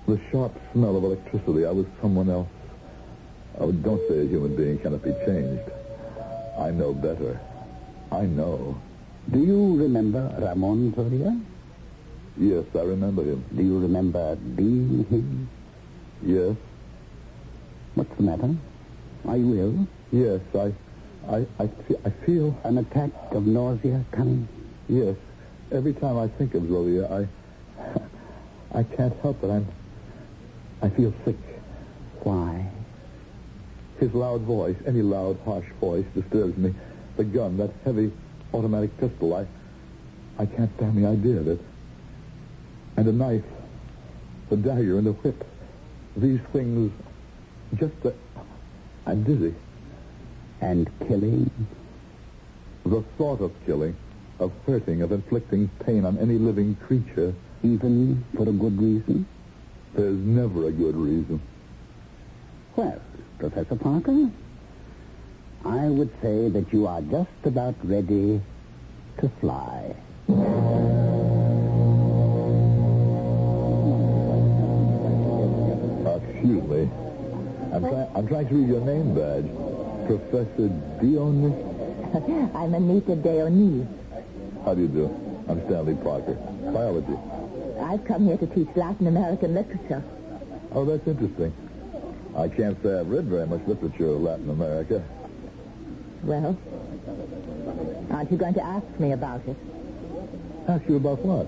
the 0.07 0.19
sharp 0.31 0.53
smell 0.73 0.95
of 0.95 1.03
electricity. 1.03 1.65
I 1.65 1.71
was 1.71 1.85
someone 2.01 2.29
else. 2.29 2.47
Oh, 3.59 3.71
don't 3.71 4.01
say 4.07 4.19
a 4.19 4.27
human 4.27 4.55
being 4.55 4.79
cannot 4.79 5.03
be 5.03 5.13
changed. 5.25 5.71
I 6.59 6.71
know 6.71 6.93
better. 6.93 7.39
I 8.11 8.21
know. 8.21 8.79
Do 9.31 9.39
you 9.39 9.75
remember 9.77 10.33
Ramon 10.39 10.93
Zoria? 10.93 11.39
Yes, 12.37 12.65
I 12.75 12.83
remember 12.83 13.23
him. 13.23 13.43
Do 13.55 13.63
you 13.63 13.79
remember 13.79 14.35
being 14.35 15.05
him? 15.09 15.49
Yes, 16.23 16.55
What's 17.95 18.15
the 18.15 18.23
matter? 18.23 18.55
Are 19.27 19.37
you 19.37 19.59
ill? 19.59 19.87
yes, 20.11 20.41
I, 20.55 20.71
I, 21.35 21.45
I, 21.59 21.69
I 22.05 22.09
feel, 22.25 22.55
An 22.63 22.77
attack 22.77 23.09
of 23.31 23.45
nausea 23.47 24.03
coming? 24.11 24.47
yes. 24.87 25.15
Every 25.71 25.93
time 25.93 26.17
I 26.17 26.27
think 26.29 26.53
of 26.53 26.63
Zolia, 26.63 27.11
I, 27.11 27.27
I 28.79 28.83
can't 28.83 29.13
help 29.21 29.43
it. 29.43 29.49
I'm, 29.49 29.67
I 30.81 30.89
feel 30.89 31.13
sick. 31.25 31.35
Why? 32.23 32.69
His 33.99 34.13
loud 34.13 34.41
voice, 34.41 34.77
any 34.85 35.01
loud, 35.01 35.37
harsh 35.43 35.65
voice, 35.81 36.05
disturbs 36.15 36.55
me. 36.57 36.73
The 37.17 37.23
gun, 37.25 37.57
that 37.57 37.71
heavy 37.83 38.11
automatic 38.53 38.97
pistol, 38.99 39.33
I, 39.35 39.45
I 40.41 40.45
can't 40.45 40.73
stand 40.77 40.97
the 41.03 41.07
idea 41.07 41.39
of 41.39 41.47
it. 41.47 41.59
And 42.95 43.07
a 43.07 43.11
knife, 43.11 43.43
the 44.49 44.57
dagger, 44.57 44.97
and 44.97 45.07
a 45.07 45.11
whip. 45.11 45.43
These 46.15 46.39
things, 46.53 46.91
just 47.75 47.93
the, 48.01 48.13
I'm 49.05 49.23
dizzy. 49.23 49.53
And 50.61 50.89
killing? 51.07 51.49
The 52.85 53.03
thought 53.17 53.41
of 53.41 53.51
killing, 53.65 53.95
of 54.39 54.51
hurting, 54.65 55.01
of 55.01 55.11
inflicting 55.11 55.69
pain 55.85 56.05
on 56.05 56.17
any 56.17 56.37
living 56.37 56.75
creature, 56.87 57.33
Even 57.63 58.23
for 58.35 58.43
a 58.47 58.51
good 58.51 58.79
reason? 58.81 59.25
there's 59.95 60.17
never 60.19 60.67
a 60.67 60.71
good 60.71 60.95
reason. 60.95 61.41
Well, 62.75 63.01
Professor 63.39 63.75
Parker, 63.75 64.29
I 65.65 65.87
would 65.89 66.11
say 66.21 66.49
that 66.49 66.71
you 66.71 66.87
are 66.87 67.01
just 67.01 67.29
about 67.45 67.75
ready 67.83 68.41
to 69.19 69.29
fly. 69.41 69.95
Excuse 75.37 76.63
me. 76.63 76.89
I'm, 77.73 77.81
try- 77.81 78.09
I'm 78.15 78.27
trying 78.27 78.47
to 78.47 78.55
read 78.55 78.67
your 78.69 78.81
name 78.81 79.13
badge. 79.13 79.49
Professor 80.07 80.69
Dionys? 81.01 81.55
I'm 82.55 82.73
Anita 82.73 83.15
Deonis. 83.15 83.87
How 84.63 84.73
do 84.73 84.81
you 84.81 84.87
do? 84.87 85.05
I'm 85.49 85.63
Stanley 85.65 85.95
Parker. 85.95 86.33
Biology. 86.71 87.17
I've 87.81 88.05
come 88.05 88.25
here 88.25 88.37
to 88.37 88.47
teach 88.47 88.69
Latin 88.75 89.07
American 89.07 89.53
literature. 89.53 90.03
Oh, 90.71 90.85
that's 90.85 91.05
interesting. 91.07 91.53
I 92.35 92.47
can't 92.47 92.81
say 92.83 92.99
I've 92.99 93.07
read 93.07 93.25
very 93.25 93.47
much 93.47 93.61
literature 93.67 94.07
of 94.11 94.21
Latin 94.21 94.49
America. 94.49 95.03
Well, 96.23 96.57
aren't 98.11 98.31
you 98.31 98.37
going 98.37 98.53
to 98.55 98.63
ask 98.63 98.85
me 98.99 99.11
about 99.11 99.41
it? 99.47 99.55
Ask 100.67 100.83
you 100.89 100.97
about 100.97 101.19
what? 101.19 101.47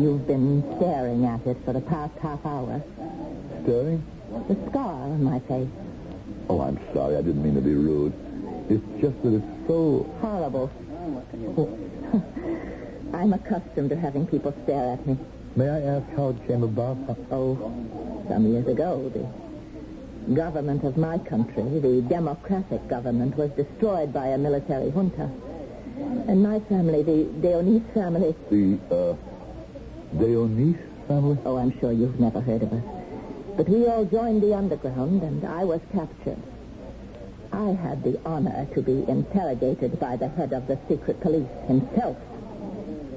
You've 0.00 0.26
been 0.26 0.62
staring 0.76 1.24
at 1.26 1.46
it 1.46 1.56
for 1.64 1.72
the 1.72 1.80
past 1.80 2.16
half 2.18 2.44
hour. 2.46 2.82
Staring? 3.64 4.02
The 4.48 4.56
scar 4.70 4.92
on 4.92 5.22
my 5.22 5.40
face. 5.40 5.68
Oh, 6.48 6.60
I'm 6.60 6.78
sorry. 6.94 7.16
I 7.16 7.22
didn't 7.22 7.42
mean 7.42 7.54
to 7.54 7.60
be 7.60 7.74
rude. 7.74 8.12
It's 8.70 8.84
just 9.02 9.20
that 9.22 9.34
it's 9.34 9.68
so... 9.68 10.08
Horrible. 10.20 10.70
I'm 13.14 13.32
accustomed 13.32 13.90
to 13.90 13.96
having 13.96 14.26
people 14.26 14.54
stare 14.64 14.92
at 14.92 15.06
me. 15.06 15.18
May 15.56 15.68
I 15.68 15.80
ask 15.80 16.06
how 16.14 16.28
it 16.30 16.46
came 16.46 16.62
about? 16.62 16.96
Oh, 17.30 17.56
some 18.28 18.46
years 18.46 18.66
ago, 18.68 19.08
the 19.08 19.26
government 20.34 20.84
of 20.84 20.96
my 20.96 21.18
country, 21.18 21.62
the 21.80 22.02
democratic 22.08 22.86
government, 22.88 23.36
was 23.36 23.50
destroyed 23.52 24.12
by 24.12 24.26
a 24.28 24.38
military 24.38 24.90
junta. 24.90 25.30
And 26.28 26.42
my 26.42 26.60
family, 26.60 27.02
the 27.02 27.24
Deonis 27.40 27.82
family, 27.94 28.34
The, 28.50 28.78
uh, 28.94 29.14
Deonis 30.16 30.78
family? 31.08 31.38
oh, 31.44 31.56
I'm 31.56 31.78
sure 31.80 31.92
you've 31.92 32.20
never 32.20 32.40
heard 32.40 32.62
of 32.62 32.72
us. 32.72 32.82
But 33.56 33.68
we 33.68 33.86
all 33.86 34.04
joined 34.04 34.42
the 34.42 34.54
underground, 34.54 35.22
and 35.22 35.44
I 35.44 35.64
was 35.64 35.80
captured. 35.92 36.38
I 37.52 37.70
had 37.70 38.04
the 38.04 38.20
honor 38.24 38.68
to 38.74 38.82
be 38.82 39.04
interrogated 39.08 39.98
by 39.98 40.16
the 40.16 40.28
head 40.28 40.52
of 40.52 40.66
the 40.68 40.78
secret 40.88 41.20
police 41.20 41.48
himself, 41.66 42.16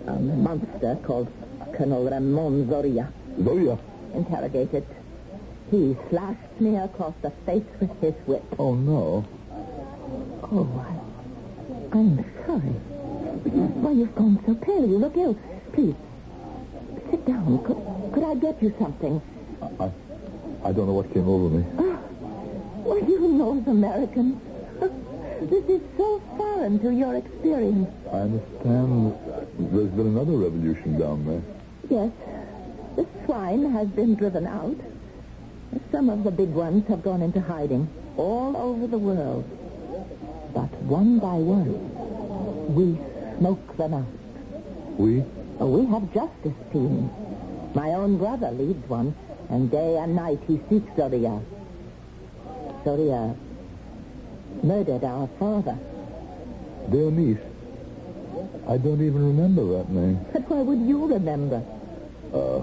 a 0.08 0.13
monster 0.13 0.98
called 1.03 1.27
Colonel 1.74 2.10
Ramon 2.10 2.65
Zoria. 2.68 3.12
Zoya. 3.44 3.77
interrogated. 4.15 4.86
He 5.72 5.96
slashed 6.10 6.60
me 6.60 6.75
across 6.75 7.13
the 7.22 7.32
face 7.46 7.63
with 7.80 7.98
his 8.01 8.13
whip. 8.28 8.44
Oh, 8.60 8.75
no. 8.75 9.25
Oh, 10.44 10.68
I, 10.84 11.98
I'm 11.98 12.25
sorry. 12.46 12.75
Why, 13.80 13.92
you've 13.92 14.13
gone 14.13 14.44
so 14.46 14.54
pale. 14.56 14.86
You 14.86 14.98
look 14.98 15.16
ill. 15.16 15.40
Please, 15.72 15.96
sit 17.10 17.25
down. 17.25 17.63
Could, 17.63 17.78
could 18.13 18.24
I 18.25 18.36
get 18.36 18.62
you 18.62 18.75
something? 18.78 19.22
I, 19.80 19.90
I 20.66 20.74
don't 20.74 20.88
know 20.88 20.94
what 20.94 21.13
came 21.13 21.30
over 21.30 21.48
me. 21.56 21.63
Ah, 21.80 21.98
well, 22.84 23.00
you 23.00 23.30
North 23.30 23.66
Americans. 23.68 24.42
This 25.42 25.63
is 25.70 25.82
so 25.96 26.22
foreign 26.36 26.80
to 26.80 26.92
your 26.92 27.16
experience. 27.16 27.90
I 28.12 28.18
understand 28.18 29.16
there's 29.58 29.90
been 29.90 30.08
another 30.08 30.34
revolution 30.34 31.00
down 31.00 31.25
there. 31.25 31.42
Yes, 31.90 32.12
the 32.98 33.08
swine 33.25 33.72
has 33.72 33.88
been 33.88 34.16
driven 34.16 34.46
out. 34.46 34.75
Some 35.92 36.10
of 36.10 36.24
the 36.24 36.32
big 36.32 36.50
ones 36.50 36.88
have 36.88 37.04
gone 37.04 37.22
into 37.22 37.40
hiding 37.42 37.90
all 38.18 38.56
over 38.58 38.88
the 38.88 38.98
world. 38.98 39.46
But 40.54 40.72
one 40.84 41.20
by 41.20 41.36
one, 41.36 42.74
we 42.75 42.98
smoke 43.38 43.78
them 43.78 43.94
out. 43.94 44.06
We? 44.98 45.24
Oh, 45.60 45.68
we 45.68 45.86
have 45.92 46.13
justice 46.13 46.58
teams. 46.74 47.10
My 47.74 47.90
own 47.90 48.18
brother 48.18 48.51
leads 48.51 48.88
one, 48.90 49.16
and 49.50 49.72
day 49.72 49.98
and 49.98 50.16
night 50.16 50.40
he 50.48 50.60
seeks 50.70 50.90
Zoria. 50.98 51.42
Zoria 52.84 53.36
murdered 54.63 55.04
our 55.04 55.28
father. 55.40 55.78
Deonis. 56.90 57.40
I 58.68 58.78
don't 58.78 59.01
even 59.01 59.25
remember 59.25 59.78
that 59.78 59.90
name. 59.90 60.25
But 60.34 60.50
why 60.50 60.62
would 60.62 60.82
you 60.82 61.06
remember? 61.08 61.63
Uh, 62.34 62.60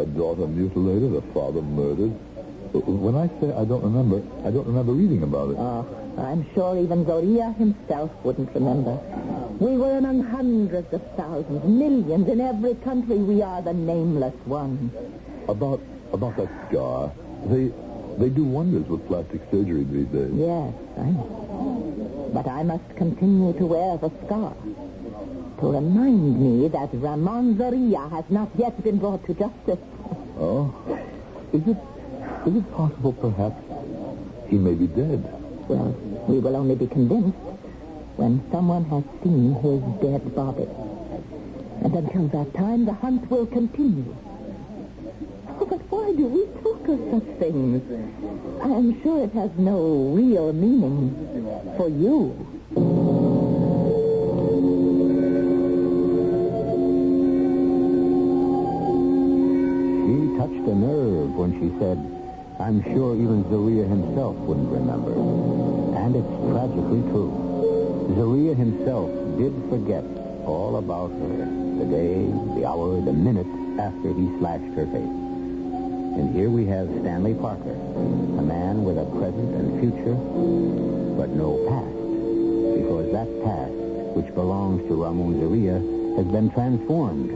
A 0.00 0.06
daughter 0.06 0.46
mutilated, 0.46 1.14
a 1.14 1.20
father 1.34 1.60
murdered. 1.60 2.12
When 2.72 3.14
I 3.16 3.28
say 3.38 3.52
I 3.52 3.66
don't 3.66 3.82
remember, 3.82 4.22
I 4.46 4.50
don't 4.50 4.66
remember 4.66 4.92
reading 4.92 5.22
about 5.22 5.50
it. 5.50 5.56
Oh, 5.58 5.84
I'm 6.16 6.46
sure 6.54 6.78
even 6.78 7.04
Zoria 7.04 7.54
himself 7.58 8.10
wouldn't 8.24 8.48
remember. 8.54 8.98
We 9.58 9.76
were 9.76 9.98
among 9.98 10.22
hundreds 10.22 10.90
of 10.94 11.02
thousands, 11.18 11.62
millions. 11.64 12.28
In 12.28 12.40
every 12.40 12.76
country, 12.76 13.18
we 13.18 13.42
are 13.42 13.60
the 13.60 13.74
nameless 13.74 14.34
ones. 14.46 14.90
About 15.48 15.82
about 16.14 16.38
that 16.38 16.48
scar. 16.70 17.12
They 17.44 17.70
they 18.16 18.30
do 18.30 18.44
wonders 18.44 18.86
with 18.88 19.06
plastic 19.06 19.42
surgery 19.50 19.84
these 19.84 20.06
days. 20.06 20.32
Yes, 20.32 20.72
I 20.96 21.10
know. 21.10 22.30
But 22.32 22.48
I 22.48 22.62
must 22.62 22.88
continue 22.96 23.52
to 23.52 23.66
wear 23.66 23.98
the 23.98 24.10
scar 24.24 24.56
to 25.60 25.72
remind 25.72 26.40
me 26.40 26.68
that 26.68 26.88
Ramon 26.92 27.56
Zoria 27.56 28.10
has 28.10 28.24
not 28.30 28.48
yet 28.56 28.82
been 28.82 28.98
brought 28.98 29.24
to 29.26 29.34
justice. 29.34 29.78
Oh? 30.38 30.74
Is 31.52 31.62
it 31.66 31.76
is 32.46 32.56
it 32.56 32.72
possible 32.72 33.12
perhaps 33.12 33.60
he 34.48 34.56
may 34.56 34.72
be 34.74 34.86
dead? 34.86 35.20
Well, 35.68 35.94
we 36.26 36.38
will 36.38 36.56
only 36.56 36.74
be 36.74 36.86
convinced 36.86 37.36
when 38.16 38.42
someone 38.50 38.84
has 38.86 39.04
seen 39.22 39.54
his 39.60 39.82
dead 40.00 40.34
body. 40.34 40.66
And 41.84 41.94
until 41.94 42.28
that 42.28 42.54
time, 42.54 42.86
the 42.86 42.94
hunt 42.94 43.30
will 43.30 43.46
continue. 43.46 44.16
Oh, 45.60 45.66
but 45.66 45.80
why 45.90 46.12
do 46.16 46.26
we 46.26 46.46
talk 46.62 46.88
of 46.88 46.98
such 47.12 47.38
things? 47.38 47.82
I 48.62 48.68
am 48.68 49.02
sure 49.02 49.24
it 49.24 49.32
has 49.32 49.50
no 49.58 50.12
real 50.14 50.52
meaning 50.52 51.74
for 51.76 51.88
you. 51.88 53.39
Touched 60.60 60.72
a 60.72 60.74
nerve 60.74 61.34
when 61.34 61.52
she 61.56 61.68
said, 61.78 61.96
I'm 62.60 62.82
sure 62.92 63.14
even 63.16 63.48
Zaria 63.48 63.84
himself 63.84 64.36
wouldn't 64.36 64.68
remember. 64.68 65.12
And 65.96 66.16
it's 66.16 66.34
tragically 66.52 67.00
true. 67.10 67.32
Zaria 68.14 68.54
himself 68.54 69.08
did 69.38 69.54
forget 69.70 70.04
all 70.44 70.76
about 70.76 71.10
her. 71.10 71.48
The 71.80 71.86
day, 71.86 72.26
the 72.60 72.66
hour, 72.66 73.00
the 73.00 73.12
minute 73.12 73.48
after 73.80 74.12
he 74.12 74.28
slashed 74.38 74.74
her 74.76 74.84
face. 74.86 75.16
And 76.20 76.34
here 76.34 76.50
we 76.50 76.66
have 76.66 76.88
Stanley 77.00 77.34
Parker, 77.34 77.72
a 77.72 78.42
man 78.42 78.84
with 78.84 78.98
a 78.98 79.06
present 79.16 79.54
and 79.54 79.80
future, 79.80 80.16
but 81.16 81.30
no 81.30 81.56
past. 81.70 81.96
Because 82.76 83.08
that 83.12 83.30
past, 83.44 83.72
which 84.12 84.28
belongs 84.34 84.86
to 84.88 85.02
Ramon 85.02 85.40
Zaria, 85.40 85.80
has 86.18 86.26
been 86.26 86.50
transformed. 86.50 87.30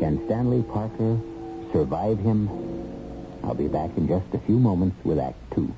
Can 0.00 0.20
Stanley 0.26 0.62
Parker 0.64 1.18
survive 1.74 2.20
him? 2.20 2.48
I'll 3.42 3.54
be 3.54 3.66
back 3.66 3.90
in 3.96 4.06
just 4.06 4.32
a 4.32 4.38
few 4.38 4.60
moments 4.60 4.96
with 5.04 5.18
Act 5.18 5.36
Two. 5.52 5.74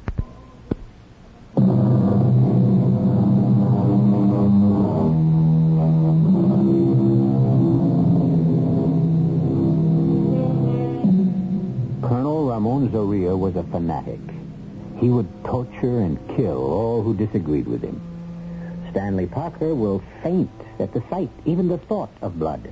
Colonel 12.07 12.51
Ramon 12.51 12.91
Zoria 12.91 13.37
was 13.37 13.57
a 13.57 13.63
fanatic. 13.63 14.21
He 14.99 15.09
would 15.09 15.27
torture 15.45 16.01
and 16.01 16.19
kill 16.37 16.59
all 16.59 17.03
who 17.03 17.15
disagreed 17.17 17.67
with 17.67 17.83
him. 17.83 17.99
Stanley 18.91 19.27
Parker 19.27 19.75
will 19.75 20.03
faint 20.23 20.51
at 20.79 20.93
the 20.93 21.03
sight, 21.09 21.31
even 21.47 21.69
the 21.69 21.79
thought 21.79 22.11
of 22.21 22.39
blood. 22.39 22.71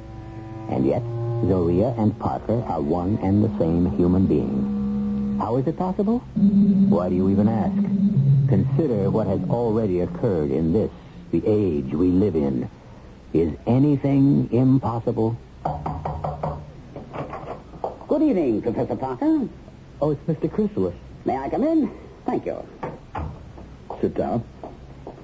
And 0.68 0.86
yet, 0.86 1.02
Zoria 1.44 1.96
and 1.98 2.18
Parker 2.18 2.62
are 2.64 2.80
one 2.80 3.18
and 3.22 3.44
the 3.44 3.58
same 3.58 3.96
human 3.96 4.26
being. 4.26 5.36
How 5.38 5.56
is 5.56 5.66
it 5.66 5.76
possible? 5.76 6.20
Why 6.20 7.08
do 7.08 7.14
you 7.14 7.28
even 7.28 7.48
ask? 7.48 7.76
Consider 8.48 9.10
what 9.10 9.26
has 9.26 9.40
already 9.50 10.00
occurred 10.00 10.50
in 10.50 10.72
this, 10.72 10.90
the 11.32 11.42
age 11.46 11.92
we 11.92 12.08
live 12.08 12.34
in. 12.34 12.68
Is 13.32 13.52
anything 13.66 14.48
impossible? 14.52 15.36
Good 18.08 18.22
evening, 18.22 18.62
Professor 18.62 18.96
Parker. 18.96 19.48
Oh, 20.00 20.10
it's 20.12 20.22
Mr. 20.28 20.50
Chrysalis. 20.52 20.94
May 21.24 21.36
I 21.36 21.48
come 21.50 21.64
in? 21.64 21.90
Thank 22.26 22.46
you. 22.46 22.66
Sit 24.00 24.14
down. 24.14 24.40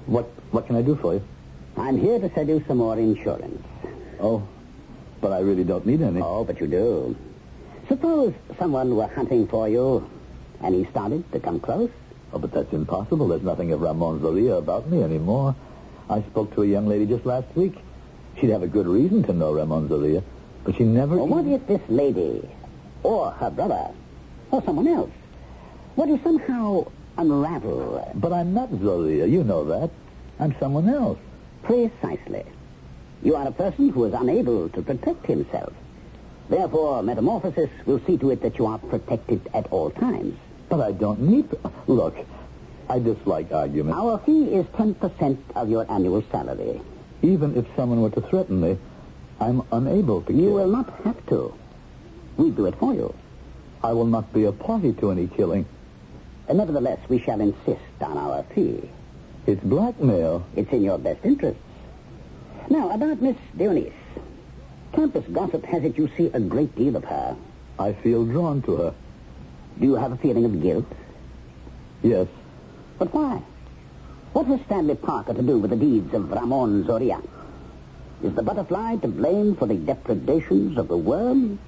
What 0.05 0.25
what 0.51 0.67
can 0.67 0.75
I 0.75 0.81
do 0.81 0.95
for 0.95 1.13
you? 1.13 1.23
I'm 1.77 1.97
here 1.97 2.19
to 2.19 2.29
sell 2.33 2.47
you 2.47 2.63
some 2.67 2.77
more 2.77 2.97
insurance. 2.97 3.63
Oh, 4.19 4.45
but 5.21 5.31
I 5.31 5.39
really 5.39 5.63
don't 5.63 5.85
need 5.85 6.01
any. 6.01 6.19
Oh, 6.21 6.43
but 6.43 6.59
you 6.59 6.67
do. 6.67 7.15
Suppose 7.87 8.33
someone 8.57 8.95
were 8.95 9.07
hunting 9.07 9.47
for 9.47 9.69
you, 9.69 10.09
and 10.61 10.75
he 10.75 10.85
started 10.91 11.31
to 11.31 11.39
come 11.39 11.59
close. 11.59 11.89
Oh, 12.33 12.39
but 12.39 12.51
that's 12.51 12.73
impossible. 12.73 13.27
There's 13.27 13.43
nothing 13.43 13.71
of 13.71 13.81
Ramon 13.81 14.19
Zoria 14.19 14.57
about 14.57 14.89
me 14.89 15.03
anymore. 15.03 15.55
I 16.09 16.21
spoke 16.23 16.53
to 16.55 16.63
a 16.63 16.65
young 16.65 16.87
lady 16.87 17.05
just 17.05 17.25
last 17.25 17.47
week. 17.55 17.75
She'd 18.39 18.49
have 18.49 18.63
a 18.63 18.67
good 18.67 18.87
reason 18.87 19.23
to 19.23 19.33
know 19.33 19.53
Ramon 19.53 19.89
Zoria, 19.89 20.23
but 20.63 20.75
she 20.75 20.83
never... 20.83 21.17
Well, 21.17 21.27
what 21.27 21.45
if 21.45 21.67
this 21.67 21.81
lady, 21.89 22.49
or 23.03 23.31
her 23.31 23.49
brother, 23.49 23.91
or 24.51 24.63
someone 24.63 24.87
else, 24.87 25.11
were 25.95 26.07
to 26.07 26.19
somehow 26.23 26.85
unravel? 27.17 28.11
But 28.15 28.31
I'm 28.31 28.53
not 28.53 28.69
Zoria. 28.71 29.29
You 29.29 29.43
know 29.43 29.65
that. 29.65 29.91
I'm 30.39 30.55
someone 30.59 30.89
else. 30.89 31.19
Precisely. 31.63 32.45
You 33.23 33.35
are 33.35 33.47
a 33.47 33.51
person 33.51 33.89
who 33.89 34.05
is 34.05 34.13
unable 34.13 34.69
to 34.69 34.81
protect 34.81 35.25
himself. 35.25 35.73
Therefore, 36.49 37.01
metamorphosis 37.03 37.69
will 37.85 38.01
see 38.05 38.17
to 38.17 38.31
it 38.31 38.41
that 38.41 38.57
you 38.57 38.65
are 38.65 38.77
protected 38.79 39.41
at 39.53 39.67
all 39.71 39.89
times. 39.91 40.37
But 40.69 40.81
I 40.81 40.91
don't 40.91 41.21
need 41.21 41.49
to... 41.51 41.59
Look, 41.87 42.15
I 42.89 42.99
dislike 42.99 43.51
argument. 43.51 43.95
Our 43.97 44.17
fee 44.19 44.45
is 44.53 44.65
10% 44.67 45.37
of 45.55 45.69
your 45.69 45.89
annual 45.89 46.23
salary. 46.31 46.81
Even 47.21 47.55
if 47.55 47.65
someone 47.75 48.01
were 48.01 48.09
to 48.09 48.21
threaten 48.21 48.59
me, 48.59 48.77
I'm 49.39 49.61
unable 49.71 50.21
to 50.23 50.33
You 50.33 50.45
kill. 50.45 50.53
will 50.53 50.67
not 50.67 50.89
have 51.03 51.25
to. 51.27 51.53
We 52.37 52.49
do 52.49 52.65
it 52.65 52.75
for 52.75 52.93
you. 52.93 53.13
I 53.83 53.93
will 53.93 54.05
not 54.05 54.33
be 54.33 54.45
a 54.45 54.51
party 54.51 54.93
to 54.93 55.11
any 55.11 55.27
killing. 55.27 55.65
And 56.47 56.57
nevertheless, 56.57 56.99
we 57.07 57.19
shall 57.19 57.39
insist 57.39 57.81
on 58.01 58.17
our 58.17 58.43
fee. 58.55 58.89
It's 59.47 59.63
blackmail. 59.63 60.45
It's 60.55 60.71
in 60.71 60.83
your 60.83 60.97
best 60.97 61.23
interests. 61.23 61.61
Now, 62.71 62.89
about 62.91 63.21
Miss 63.21 63.35
Dionys. 63.57 63.91
Campus 64.93 65.25
gossip 65.33 65.65
has 65.65 65.83
it 65.83 65.97
you 65.97 66.09
see 66.15 66.27
a 66.27 66.39
great 66.39 66.73
deal 66.73 66.95
of 66.95 67.03
her. 67.03 67.35
I 67.77 67.91
feel 67.91 68.23
drawn 68.23 68.61
to 68.61 68.77
her. 68.77 68.93
Do 69.77 69.85
you 69.85 69.95
have 69.95 70.13
a 70.13 70.15
feeling 70.15 70.45
of 70.45 70.61
guilt? 70.61 70.85
Yes. 72.01 72.27
But 72.97 73.13
why? 73.13 73.41
What 74.31 74.45
has 74.45 74.61
Stanley 74.67 74.95
Parker 74.95 75.33
to 75.33 75.41
do 75.41 75.59
with 75.59 75.71
the 75.71 75.75
deeds 75.75 76.13
of 76.13 76.31
Ramon 76.31 76.85
Zoria? 76.85 77.21
Is 78.23 78.33
the 78.35 78.41
butterfly 78.41 78.95
to 79.01 79.07
blame 79.09 79.57
for 79.57 79.65
the 79.65 79.75
depredations 79.75 80.77
of 80.77 80.87
the 80.87 80.95
worm? 80.97 81.59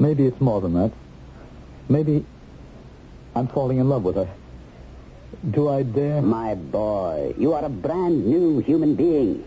Maybe 0.00 0.26
it's 0.26 0.40
more 0.40 0.60
than 0.60 0.74
that. 0.74 0.90
Maybe 1.88 2.26
I'm 3.36 3.46
falling 3.46 3.78
in 3.78 3.88
love 3.88 4.02
with 4.02 4.16
her. 4.16 4.28
Do 5.48 5.68
I 5.68 5.84
dare? 5.84 6.20
My 6.22 6.56
boy, 6.56 7.34
you 7.38 7.52
are 7.52 7.64
a 7.64 7.68
brand 7.68 8.26
new 8.26 8.58
human 8.58 8.96
being. 8.96 9.44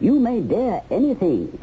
You 0.00 0.20
may 0.20 0.40
dare 0.40 0.82
anything. 0.90 1.58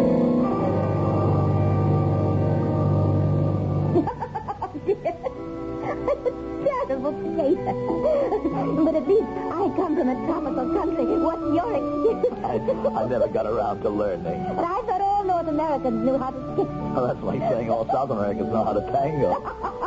Terrible 6.88 7.14
potato. 7.14 8.84
but 8.86 8.96
at 8.96 9.08
least 9.08 9.24
I 9.24 9.72
come 9.76 9.96
from 9.96 10.10
a 10.10 10.16
tropical 10.28 10.74
country. 10.74 11.06
What's 11.18 11.42
your 11.56 11.72
excuse? 11.74 12.40
I, 12.44 13.02
I 13.02 13.08
never 13.08 13.28
got 13.28 13.46
around 13.46 13.82
to 13.82 13.90
learning. 13.90 14.46
But 14.56 14.66
I 14.66 14.82
thought 14.84 15.02
all 15.02 15.24
North 15.24 15.48
Americans 15.48 16.06
knew 16.06 16.18
how 16.18 16.32
to 16.32 16.54
skip. 16.54 16.68
Well, 16.70 17.08
that's 17.08 17.22
like 17.24 17.40
saying 17.52 17.70
all 17.70 17.88
South 17.88 18.10
Americans 18.12 18.52
know 18.52 18.64
how 18.64 18.74
to 18.74 18.82
tango. 18.92 19.82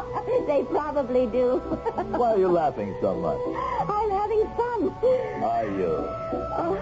they 0.48 0.64
probably 0.64 1.26
do. 1.26 1.58
Why 2.16 2.32
are 2.32 2.38
you 2.38 2.48
laughing 2.48 2.96
so 3.00 3.14
much? 3.14 3.38
I'm 3.88 4.10
having 4.10 4.44
fun. 4.56 4.80
Are 5.44 5.68
you? 5.76 5.92
Oh, 6.56 6.74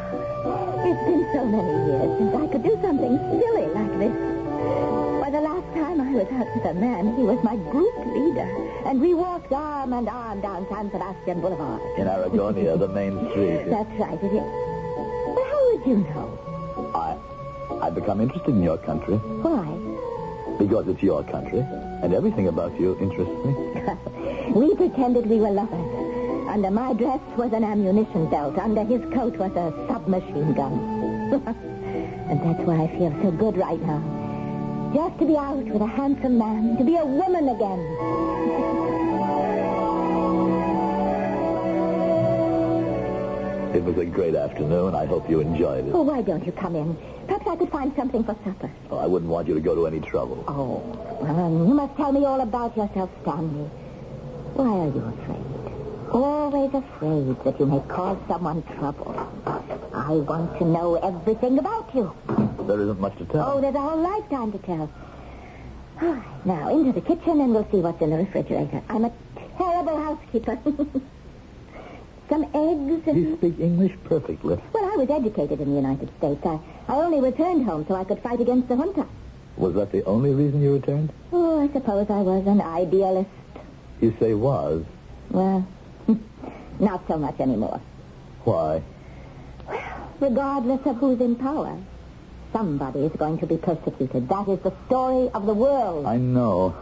it's 0.86 1.02
been 1.04 1.22
so 1.34 1.44
many 1.44 1.74
years 1.90 2.10
since 2.18 2.34
I 2.34 2.46
could 2.46 2.62
do 2.62 2.78
something 2.80 3.18
silly 3.18 3.66
like 3.74 3.98
this. 3.98 4.14
Why, 5.20 5.30
the 5.30 5.40
last 5.40 5.66
time 5.74 6.00
I 6.00 6.12
was 6.14 6.28
out 6.30 6.46
with 6.54 6.64
a 6.64 6.74
man, 6.74 7.16
he 7.16 7.24
was 7.24 7.42
my 7.42 7.56
group 7.56 7.96
leader, 8.06 8.48
and 8.86 9.00
we 9.00 9.14
walked 9.14 9.52
arm 9.52 9.92
in 9.92 10.08
arm 10.08 10.40
down 10.40 10.66
San 10.70 10.90
Sebastian 10.92 11.40
Boulevard. 11.40 11.82
In 11.98 12.06
Aragonia, 12.06 12.78
the 12.78 12.88
main 12.88 13.18
street. 13.30 13.66
That's 13.66 13.90
right, 13.98 14.22
it 14.22 14.32
is. 14.32 14.46
But 15.34 15.44
how 15.50 15.60
would 15.72 15.86
you 15.86 15.96
know? 16.14 16.38
I, 16.94 17.18
I've 17.84 17.96
become 17.96 18.20
interested 18.20 18.54
in 18.54 18.62
your 18.62 18.78
country 18.78 19.16
Why? 19.16 19.66
Because 20.58 20.88
it's 20.88 21.02
your 21.02 21.22
country, 21.24 21.60
and 22.02 22.14
everything 22.14 22.48
about 22.48 22.78
you 22.80 22.96
interests 22.98 23.34
me. 23.44 23.52
we 24.54 24.74
pretended 24.74 25.26
we 25.26 25.38
were 25.38 25.50
lovers. 25.50 26.48
Under 26.48 26.70
my 26.70 26.92
dress 26.94 27.20
was 27.36 27.52
an 27.52 27.64
ammunition 27.64 28.30
belt. 28.30 28.56
Under 28.58 28.84
his 28.84 29.02
coat 29.12 29.36
was 29.36 29.52
a 29.52 29.74
submachine 29.88 30.54
gun. 30.54 30.72
and 32.30 32.40
that's 32.40 32.60
why 32.66 32.84
I 32.84 32.88
feel 32.96 33.12
so 33.22 33.30
good 33.32 33.56
right 33.56 33.80
now. 33.82 34.02
Just 34.94 35.18
to 35.18 35.26
be 35.26 35.36
out 35.36 35.64
with 35.64 35.82
a 35.82 35.86
handsome 35.86 36.38
man, 36.38 36.76
to 36.78 36.84
be 36.84 36.96
a 36.96 37.04
woman 37.04 37.48
again. 37.48 38.92
It 43.76 43.84
was 43.84 43.98
a 43.98 44.06
great 44.06 44.34
afternoon. 44.34 44.94
I 44.94 45.04
hope 45.04 45.28
you 45.28 45.40
enjoyed 45.40 45.86
it. 45.86 45.90
Oh, 45.92 46.00
why 46.00 46.22
don't 46.22 46.46
you 46.46 46.50
come 46.50 46.74
in? 46.74 46.96
Perhaps 47.26 47.46
I 47.46 47.56
could 47.56 47.68
find 47.68 47.94
something 47.94 48.24
for 48.24 48.34
supper. 48.42 48.70
Oh, 48.90 48.96
I 48.96 49.06
wouldn't 49.06 49.30
want 49.30 49.48
you 49.48 49.52
to 49.52 49.60
go 49.60 49.74
to 49.74 49.86
any 49.86 50.00
trouble. 50.00 50.42
Oh, 50.48 50.78
well, 51.20 51.50
you 51.50 51.74
must 51.74 51.94
tell 51.94 52.10
me 52.10 52.24
all 52.24 52.40
about 52.40 52.74
yourself, 52.74 53.10
Stanley. 53.20 53.68
Why 54.54 54.64
are 54.64 54.88
you 54.88 55.04
afraid? 55.12 56.10
Always 56.10 56.72
afraid 56.72 57.44
that 57.44 57.60
you 57.60 57.66
may 57.66 57.80
cause 57.86 58.16
someone 58.26 58.62
trouble. 58.78 59.12
I 59.92 60.12
want 60.12 60.56
to 60.58 60.64
know 60.64 60.94
everything 60.94 61.58
about 61.58 61.94
you. 61.94 62.16
There 62.66 62.80
isn't 62.80 62.98
much 62.98 63.18
to 63.18 63.26
tell. 63.26 63.46
Oh, 63.46 63.60
there's 63.60 63.74
a 63.74 63.80
whole 63.80 64.00
lifetime 64.00 64.52
to 64.52 64.58
tell. 64.58 64.90
All 66.00 66.14
right, 66.14 66.46
now 66.46 66.70
into 66.70 66.92
the 66.92 67.02
kitchen 67.02 67.42
and 67.42 67.52
we'll 67.52 67.68
see 67.70 67.80
what's 67.80 68.00
in 68.00 68.08
the 68.08 68.16
refrigerator. 68.16 68.82
I'm 68.88 69.04
a 69.04 69.12
terrible 69.58 70.00
housekeeper. 70.00 70.58
Some 72.28 72.44
eggs. 72.54 73.06
You 73.16 73.36
speak 73.36 73.60
English 73.60 73.92
perfectly. 74.04 74.58
Well, 74.72 74.84
I 74.84 74.96
was 74.96 75.08
educated 75.10 75.60
in 75.60 75.70
the 75.70 75.76
United 75.76 76.10
States. 76.18 76.44
I, 76.44 76.58
I 76.88 76.96
only 76.96 77.20
returned 77.20 77.64
home 77.64 77.84
so 77.86 77.94
I 77.94 78.04
could 78.04 78.20
fight 78.20 78.40
against 78.40 78.68
the 78.68 78.76
junta. 78.76 79.06
Was 79.56 79.74
that 79.74 79.92
the 79.92 80.04
only 80.04 80.34
reason 80.34 80.60
you 80.60 80.74
returned? 80.74 81.12
Oh, 81.32 81.60
I 81.60 81.72
suppose 81.72 82.10
I 82.10 82.20
was 82.22 82.46
an 82.46 82.60
idealist. 82.60 83.30
You 84.00 84.14
say 84.20 84.34
was. 84.34 84.84
Well, 85.30 85.66
not 86.80 87.06
so 87.08 87.16
much 87.16 87.38
anymore. 87.40 87.80
Why? 88.44 88.82
Well, 89.68 90.10
regardless 90.20 90.84
of 90.84 90.96
who's 90.96 91.20
in 91.20 91.36
power, 91.36 91.78
somebody 92.52 93.00
is 93.00 93.12
going 93.12 93.38
to 93.38 93.46
be 93.46 93.56
persecuted. 93.56 94.28
That 94.28 94.48
is 94.48 94.60
the 94.60 94.72
story 94.86 95.30
of 95.30 95.46
the 95.46 95.54
world. 95.54 96.06
I 96.06 96.16
know. 96.16 96.76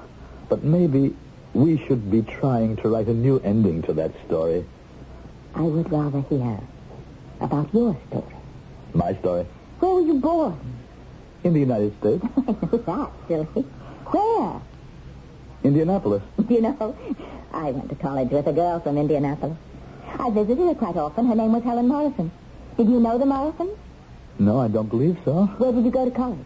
But 0.48 0.64
maybe 0.64 1.14
we 1.52 1.78
should 1.86 2.10
be 2.10 2.22
trying 2.22 2.76
to 2.76 2.88
write 2.88 3.06
a 3.06 3.14
new 3.14 3.38
ending 3.40 3.82
to 3.82 3.92
that 3.94 4.12
story. 4.26 4.64
I 5.56 5.62
would 5.62 5.90
rather 5.90 6.20
hear 6.22 6.58
about 7.40 7.72
your 7.74 7.96
story. 8.08 8.34
My 8.92 9.14
story. 9.16 9.46
Where 9.80 9.94
were 9.94 10.00
you 10.00 10.14
born? 10.14 10.58
In 11.44 11.52
the 11.52 11.60
United 11.60 11.96
States. 11.98 12.24
I 12.36 12.40
know 12.50 12.78
that, 12.78 13.10
silly. 13.28 13.62
Where? 14.06 14.60
Indianapolis. 15.62 16.22
You 16.48 16.60
know, 16.60 16.96
I 17.52 17.70
went 17.70 17.88
to 17.88 17.94
college 17.96 18.30
with 18.30 18.46
a 18.46 18.52
girl 18.52 18.78
from 18.80 18.98
Indianapolis. 18.98 19.56
I 20.18 20.30
visited 20.30 20.66
her 20.66 20.74
quite 20.74 20.96
often. 20.96 21.26
Her 21.26 21.34
name 21.34 21.52
was 21.52 21.62
Helen 21.64 21.88
Morrison. 21.88 22.30
Did 22.76 22.88
you 22.88 23.00
know 23.00 23.16
the 23.18 23.24
Morrisons? 23.26 23.70
No, 24.38 24.60
I 24.60 24.68
don't 24.68 24.88
believe 24.88 25.16
so. 25.24 25.46
Where 25.58 25.72
did 25.72 25.84
you 25.84 25.90
go 25.90 26.04
to 26.04 26.10
college? 26.10 26.38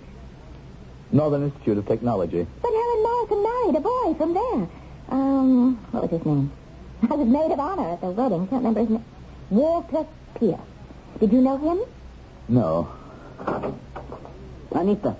Northern 1.10 1.44
Institute 1.44 1.78
of 1.78 1.86
Technology. 1.86 2.46
But 2.62 2.70
Helen 2.70 3.02
Morrison 3.02 3.42
married 3.42 3.76
a 3.76 3.80
boy 3.80 4.14
from 4.14 4.34
there. 4.34 4.68
Um, 5.10 5.76
what 5.90 6.02
was 6.04 6.10
his 6.12 6.24
name? 6.26 6.52
I 7.02 7.14
was 7.14 7.28
maid 7.28 7.50
of 7.52 7.60
honor 7.60 7.90
at 7.92 8.00
the 8.00 8.10
wedding. 8.10 8.46
Can't 8.48 8.62
remember 8.64 8.80
his 8.80 8.90
name. 8.90 9.04
Walter 9.50 10.06
Pierce. 10.34 10.60
Did 11.20 11.32
you 11.32 11.40
know 11.40 11.56
him? 11.56 11.80
No. 12.48 12.88
Anita, 14.72 15.16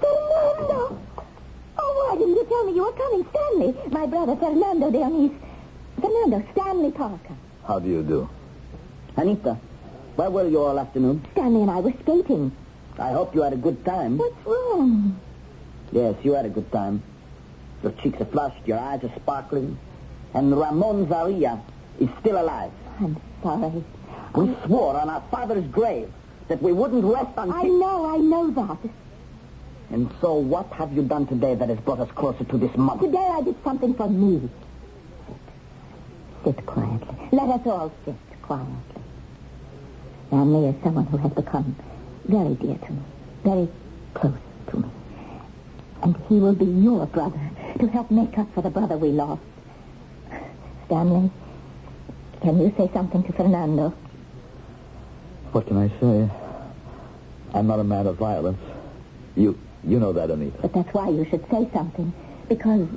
Fernando! 0.00 0.98
Oh, 1.78 2.08
why 2.08 2.16
didn't 2.18 2.34
you 2.36 2.46
tell 2.48 2.64
me 2.64 2.72
you 2.74 2.84
were 2.84 2.92
coming? 2.92 3.26
Stanley, 3.30 3.90
my 3.90 4.06
brother, 4.06 4.36
Fernando 4.36 4.90
Dionis. 4.90 5.34
Fernando, 6.00 6.42
Stanley 6.52 6.90
Parker. 6.92 7.34
How 7.66 7.78
do 7.78 7.88
you 7.88 8.02
do? 8.02 8.28
Anita, 9.16 9.58
where 10.16 10.30
were 10.30 10.46
you 10.48 10.60
all 10.60 10.78
afternoon? 10.78 11.24
Stanley 11.32 11.62
and 11.62 11.70
I 11.70 11.80
were 11.80 11.92
skating. 12.02 12.52
I 12.98 13.10
hope 13.12 13.34
you 13.34 13.42
had 13.42 13.52
a 13.52 13.56
good 13.56 13.84
time. 13.84 14.18
What's 14.18 14.46
wrong? 14.46 15.18
Yes, 15.92 16.14
you 16.22 16.32
had 16.32 16.46
a 16.46 16.50
good 16.50 16.70
time. 16.70 17.02
Your 17.82 17.92
cheeks 17.92 18.20
are 18.20 18.26
flushed, 18.26 18.66
your 18.66 18.78
eyes 18.78 19.02
are 19.04 19.12
sparkling, 19.16 19.76
and 20.34 20.58
Ramon 20.58 21.08
Zaria 21.08 21.60
is 22.00 22.08
still 22.20 22.40
alive. 22.40 22.72
I'm 23.00 23.16
sorry. 23.42 23.84
We 24.34 24.54
swore 24.66 24.96
on 24.96 25.08
our 25.08 25.22
father's 25.30 25.64
grave 25.66 26.12
that 26.48 26.60
we 26.60 26.72
wouldn't 26.72 27.04
rest 27.04 27.30
until... 27.36 27.54
I 27.54 27.62
know, 27.62 28.06
I 28.06 28.16
know 28.16 28.50
that. 28.50 28.78
And 29.90 30.12
so 30.20 30.34
what 30.34 30.66
have 30.72 30.92
you 30.92 31.02
done 31.02 31.26
today 31.26 31.54
that 31.54 31.68
has 31.68 31.78
brought 31.78 32.00
us 32.00 32.10
closer 32.12 32.42
to 32.44 32.58
this 32.58 32.76
month? 32.76 33.00
Today 33.00 33.28
I 33.32 33.42
did 33.42 33.54
something 33.62 33.94
for 33.94 34.08
me. 34.08 34.50
Sit. 36.44 36.56
Sit 36.56 36.66
quietly. 36.66 37.16
Let 37.30 37.48
us 37.48 37.66
all 37.66 37.92
sit 38.04 38.16
quietly. 38.42 38.74
Stanley 40.28 40.68
is 40.68 40.82
someone 40.82 41.06
who 41.06 41.16
has 41.18 41.32
become 41.32 41.76
very 42.24 42.54
dear 42.54 42.76
to 42.76 42.92
me, 42.92 43.02
very 43.44 43.68
close 44.14 44.34
to 44.70 44.76
me. 44.78 44.88
And 46.02 46.16
he 46.28 46.40
will 46.40 46.54
be 46.54 46.64
your 46.64 47.06
brother 47.06 47.40
to 47.78 47.86
help 47.86 48.10
make 48.10 48.36
up 48.36 48.52
for 48.52 48.62
the 48.62 48.70
brother 48.70 48.96
we 48.96 49.10
lost. 49.10 49.42
Stanley, 50.86 51.30
can 52.42 52.60
you 52.60 52.74
say 52.76 52.90
something 52.92 53.22
to 53.24 53.32
Fernando? 53.32 53.90
What 55.52 55.66
can 55.66 55.76
I 55.76 55.88
say? 56.00 56.28
I'm 57.54 57.66
not 57.66 57.78
a 57.78 57.84
man 57.84 58.06
of 58.06 58.16
violence. 58.16 58.60
You 59.36 59.58
you 59.86 60.00
know 60.00 60.12
that, 60.12 60.30
Anita. 60.30 60.58
But 60.62 60.72
that's 60.72 60.92
why 60.94 61.08
you 61.10 61.26
should 61.30 61.48
say 61.50 61.68
something. 61.72 62.12
Because 62.48 62.88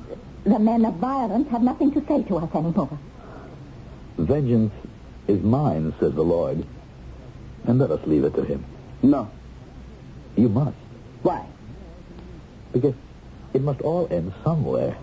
the 0.43 0.59
men 0.59 0.85
of 0.85 0.95
violence 0.95 1.49
have 1.49 1.61
nothing 1.61 1.91
to 1.93 2.05
say 2.07 2.23
to 2.23 2.37
us 2.37 2.53
anymore. 2.55 2.97
Vengeance 4.17 4.73
is 5.27 5.41
mine, 5.43 5.93
says 5.99 6.13
the 6.13 6.23
Lord. 6.23 6.65
And 7.65 7.79
let 7.79 7.91
us 7.91 7.99
leave 8.05 8.23
it 8.23 8.33
to 8.35 8.43
him. 8.43 8.63
No. 9.03 9.29
You 10.35 10.49
must. 10.49 10.77
Why? 11.21 11.45
Because 12.71 12.95
it 13.53 13.61
must 13.61 13.81
all 13.81 14.07
end 14.09 14.33
somewhere. 14.43 14.97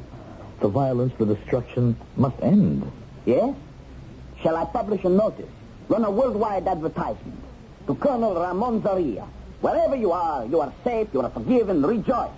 The 0.61 0.69
violence, 0.69 1.13
the 1.19 1.27
destruction 1.27 1.97
must 2.17 2.41
end. 2.43 2.91
Yes? 3.27 3.55
Shall 4.43 4.57
I 4.57 4.65
publish 4.65 5.05
a 5.05 5.09
notice? 5.09 5.49
Run 5.89 6.05
a 6.05 6.11
worldwide 6.11 6.67
advertisement 6.67 7.41
to 7.87 7.95
Colonel 7.95 8.35
Ramon 8.35 8.83
Zaria. 8.83 9.27
Wherever 9.61 9.97
you 9.97 10.13
are, 10.13 10.45
you 10.47 10.61
are 10.61 10.73
safe, 10.85 11.09
you 11.13 11.21
are 11.23 11.31
forgiven, 11.31 11.83
rejoice. 11.83 12.31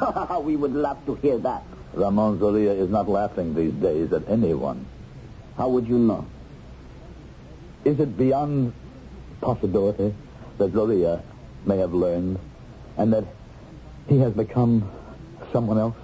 we 0.42 0.56
would 0.56 0.72
love 0.72 1.04
to 1.06 1.14
hear 1.16 1.38
that. 1.38 1.62
Ramon 1.94 2.38
Zoria 2.38 2.72
is 2.76 2.90
not 2.90 3.08
laughing 3.08 3.54
these 3.54 3.72
days 3.74 4.12
at 4.12 4.28
anyone. 4.28 4.84
How 5.56 5.68
would 5.68 5.86
you 5.86 5.98
know? 5.98 6.26
Is 7.84 8.00
it 8.00 8.16
beyond 8.16 8.72
possibility 9.40 10.14
that 10.58 10.72
Zoria 10.72 11.22
may 11.64 11.78
have 11.78 11.94
learned 11.94 12.38
and 12.96 13.12
that 13.12 13.24
he 14.08 14.18
has 14.18 14.32
become 14.32 14.90
someone 15.52 15.78
else? 15.78 15.96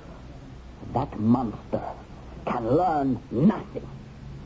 That 0.95 1.19
monster 1.21 1.83
can 2.47 2.69
learn 2.69 3.21
nothing. 3.31 3.87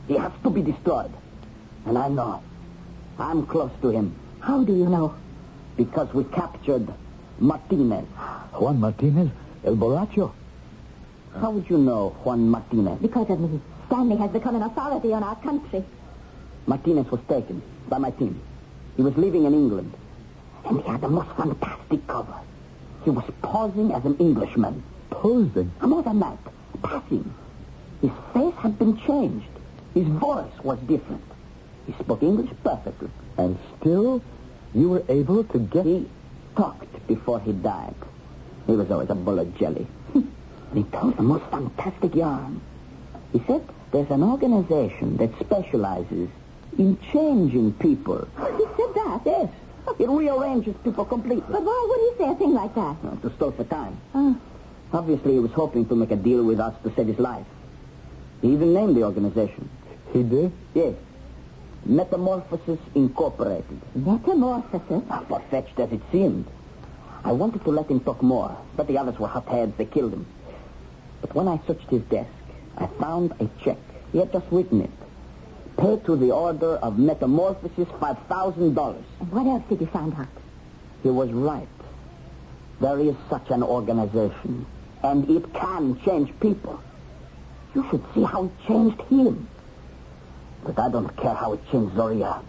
He 0.07 0.15
has 0.15 0.31
to 0.43 0.49
be 0.49 0.61
destroyed. 0.61 1.11
And 1.85 1.97
I 1.97 2.07
know. 2.09 2.41
I'm 3.17 3.45
close 3.47 3.71
to 3.81 3.89
him 3.89 4.13
How 4.39 4.63
do 4.63 4.73
you 4.75 4.87
know? 4.89 5.15
because 5.77 6.13
we 6.13 6.23
captured 6.25 6.87
Martinez. 7.39 8.05
Juan 8.53 8.79
Martinez, 8.79 9.29
El 9.65 9.75
Borracho. 9.75 10.31
How 11.41 11.51
would 11.51 11.69
you 11.69 11.77
know 11.77 12.15
Juan 12.23 12.47
Martinez? 12.49 12.97
Because 13.01 13.29
of 13.29 13.39
me. 13.39 13.59
Stanley 13.87 14.15
has 14.17 14.31
become 14.31 14.55
an 14.55 14.61
authority 14.63 15.11
on 15.13 15.21
our 15.23 15.35
country. 15.37 15.83
Martinez 16.65 17.09
was 17.11 17.19
taken 17.27 17.61
by 17.89 17.97
my 17.97 18.11
team. 18.11 18.39
He 18.95 19.01
was 19.03 19.15
living 19.17 19.43
in 19.45 19.53
England. 19.53 19.93
And 20.65 20.81
he 20.81 20.87
had 20.89 21.01
the 21.01 21.09
most 21.09 21.29
fantastic 21.35 22.07
cover. 22.07 22.33
He 23.03 23.09
was 23.09 23.25
posing 23.41 23.91
as 23.91 24.05
an 24.05 24.17
Englishman. 24.17 24.81
Posing. 25.09 25.71
And 25.81 25.89
more 25.89 26.03
than 26.03 26.19
that, 26.19 26.37
passing. 26.83 27.33
His 28.01 28.11
face 28.33 28.53
had 28.59 28.77
been 28.77 28.97
changed. 29.01 29.47
His 29.93 30.07
voice 30.07 30.51
was 30.63 30.77
different. 30.79 31.23
He 31.87 31.93
spoke 31.93 32.23
English 32.23 32.51
perfectly. 32.63 33.09
And 33.37 33.57
still, 33.79 34.21
you 34.73 34.89
were 34.89 35.03
able 35.07 35.43
to 35.43 35.59
get... 35.59 35.85
He 35.85 36.07
talked 36.55 37.07
before 37.07 37.39
he 37.39 37.51
died. 37.51 37.95
He 38.67 38.73
was 38.73 38.89
always 38.91 39.09
a 39.09 39.15
bull 39.15 39.39
of 39.39 39.57
jelly. 39.57 39.87
and 40.13 40.27
he 40.73 40.83
told 40.83 41.17
the 41.17 41.23
most 41.23 41.45
fantastic 41.45 42.15
yarn. 42.15 42.61
He 43.31 43.41
said 43.47 43.67
there's 43.91 44.09
an 44.09 44.23
organization 44.23 45.17
that 45.17 45.37
specializes 45.39 46.29
in 46.77 46.97
changing 47.11 47.73
people. 47.73 48.27
He 48.57 48.65
said 48.77 48.93
that? 48.95 49.21
Yes. 49.25 49.49
It 49.99 50.09
rearranges 50.09 50.75
people 50.83 51.05
completely. 51.05 51.45
But 51.49 51.63
why 51.63 51.85
would 51.89 51.99
he 51.99 52.23
say 52.23 52.31
a 52.31 52.35
thing 52.35 52.53
like 52.53 52.73
that? 52.75 52.95
Uh, 53.05 53.15
to 53.21 53.35
stall 53.35 53.51
for 53.51 53.63
time. 53.65 53.97
Oh, 54.13 54.35
Obviously, 54.95 55.33
he 55.33 55.39
was 55.39 55.51
hoping 55.51 55.85
to 55.87 55.95
make 55.95 56.11
a 56.11 56.15
deal 56.15 56.41
with 56.43 56.59
us 56.61 56.73
to 56.83 56.93
save 56.95 57.07
his 57.07 57.19
life. 57.19 57.45
He 58.41 58.53
even 58.53 58.73
named 58.73 58.95
the 58.95 59.03
organization. 59.03 59.69
He 60.13 60.23
did? 60.23 60.53
Yes. 60.73 60.95
Metamorphosis 61.85 62.79
Incorporated. 62.95 63.81
metamorphosis. 63.93 65.03
Ah, 65.09 65.23
Far-fetched 65.27 65.77
as 65.79 65.91
it 65.91 66.01
seemed. 66.13 66.45
I 67.25 67.33
wanted 67.33 67.63
to 67.65 67.71
let 67.71 67.87
him 67.91 67.99
talk 67.99 68.23
more, 68.23 68.55
but 68.77 68.87
the 68.87 68.97
others 68.97 69.19
were 69.19 69.27
hot 69.27 69.47
heads. 69.49 69.73
They 69.77 69.85
killed 69.85 70.13
him. 70.13 70.25
But 71.21 71.35
when 71.35 71.49
I 71.49 71.59
searched 71.67 71.89
his 71.89 72.03
desk, 72.03 72.29
I 72.77 72.87
found 72.87 73.33
a 73.41 73.49
check. 73.63 73.77
He 74.13 74.19
had 74.19 74.31
just 74.31 74.45
written 74.49 74.79
it. 74.81 74.91
Paid 75.77 76.05
to 76.05 76.15
the 76.15 76.31
order 76.31 76.75
of 76.77 76.97
Metamorphosis 76.97 77.89
$5,000. 77.99 78.95
And 79.19 79.31
what 79.31 79.45
else 79.45 79.63
did 79.67 79.81
you 79.81 79.87
find 79.87 80.13
out? 80.13 80.27
He 81.03 81.09
was 81.09 81.29
right. 81.31 81.67
There 82.79 82.99
is 82.99 83.15
such 83.29 83.49
an 83.49 83.61
organization, 83.63 84.65
and 85.05 85.29
it 85.29 85.53
can 85.53 85.99
change 86.03 86.31
people. 86.39 86.81
You 87.75 87.85
should 87.89 88.03
see 88.13 88.23
how 88.23 88.45
it 88.45 88.67
changed 88.67 88.99
him. 89.03 89.47
But 90.63 90.79
I 90.79 90.89
don't 90.89 91.15
care 91.15 91.35
how 91.35 91.53
it 91.53 91.61
changed 91.71 91.95
Zoria. 91.95 92.43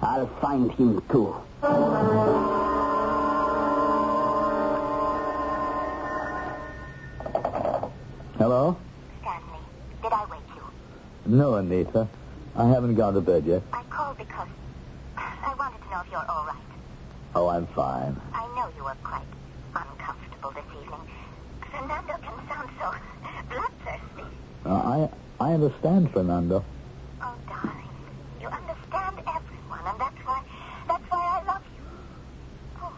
I'll 0.00 0.26
find 0.40 0.72
him 0.72 1.02
too. 1.10 1.36
Hello? 8.38 8.78
Stanley, 9.20 9.64
did 10.02 10.12
I 10.12 10.24
wake 10.30 10.40
you? 10.56 10.62
No, 11.26 11.56
Anita. 11.56 12.08
I 12.56 12.68
haven't 12.68 12.94
gone 12.94 13.12
to 13.14 13.20
bed 13.20 13.44
yet. 13.44 13.62
I 13.72 13.82
called 13.90 14.16
because 14.16 14.48
I 15.16 15.54
wanted 15.58 15.82
to 15.82 15.90
know 15.90 16.00
if 16.00 16.10
you're 16.10 16.30
all 16.30 16.46
right. 16.46 16.70
Oh, 17.34 17.48
I'm 17.48 17.66
fine. 17.66 18.16
I 18.32 18.46
know 18.56 18.70
you 18.76 18.84
were 18.84 18.96
quite 19.02 19.26
uncomfortable 19.74 20.52
this 20.52 20.64
evening. 20.80 21.13
Fernando 21.76 22.14
can 22.22 22.38
sound 22.48 22.70
so 22.78 22.88
bloodthirsty. 23.50 24.36
Uh, 24.64 24.70
I 24.70 25.08
I 25.40 25.52
understand, 25.54 26.10
Fernando. 26.12 26.64
Oh, 27.20 27.34
darling, 27.48 27.90
you 28.40 28.46
understand 28.48 29.16
everyone, 29.26 29.84
and 29.90 30.00
that's 30.00 30.20
why 30.24 30.40
that's 30.86 31.04
why 31.10 31.40
I 31.40 31.46
love 31.46 31.62
you. 31.74 31.82
Oh, 32.82 32.92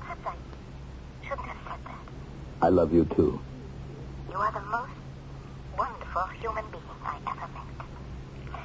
perhaps 0.00 0.26
I 0.26 1.26
shouldn't 1.26 1.48
have 1.48 1.56
said 1.66 1.80
that. 1.84 2.08
I 2.62 2.68
love 2.68 2.94
you, 2.94 3.04
too. 3.16 3.40
You 4.30 4.36
are 4.36 4.52
the 4.52 4.66
most 4.70 4.92
wonderful 5.76 6.26
human 6.40 6.64
being 6.70 6.98
I 7.04 7.18
ever 7.26 7.48
met. 7.52 8.62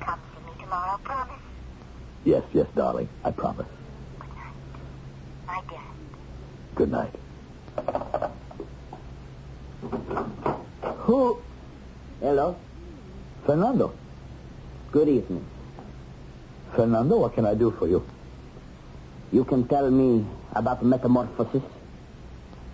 Come 0.00 0.20
see 0.34 0.46
me 0.46 0.52
tomorrow, 0.62 0.98
promise. 1.02 1.42
Yes, 2.24 2.44
yes, 2.52 2.66
darling. 2.76 3.08
I 3.24 3.32
promise. 3.32 3.66
Good 4.18 4.28
night, 4.30 4.54
my 5.46 5.60
dear. 5.68 5.78
Good 6.76 6.92
night. 6.92 7.14
Who? 9.90 11.38
Hello. 12.20 12.56
Fernando. 13.44 13.92
Good 14.92 15.08
evening. 15.08 15.44
Fernando, 16.74 17.18
what 17.18 17.34
can 17.34 17.46
I 17.46 17.54
do 17.54 17.70
for 17.72 17.88
you? 17.88 18.04
You 19.32 19.44
can 19.44 19.66
tell 19.66 19.90
me 19.90 20.26
about 20.52 20.84
metamorphosis? 20.84 21.62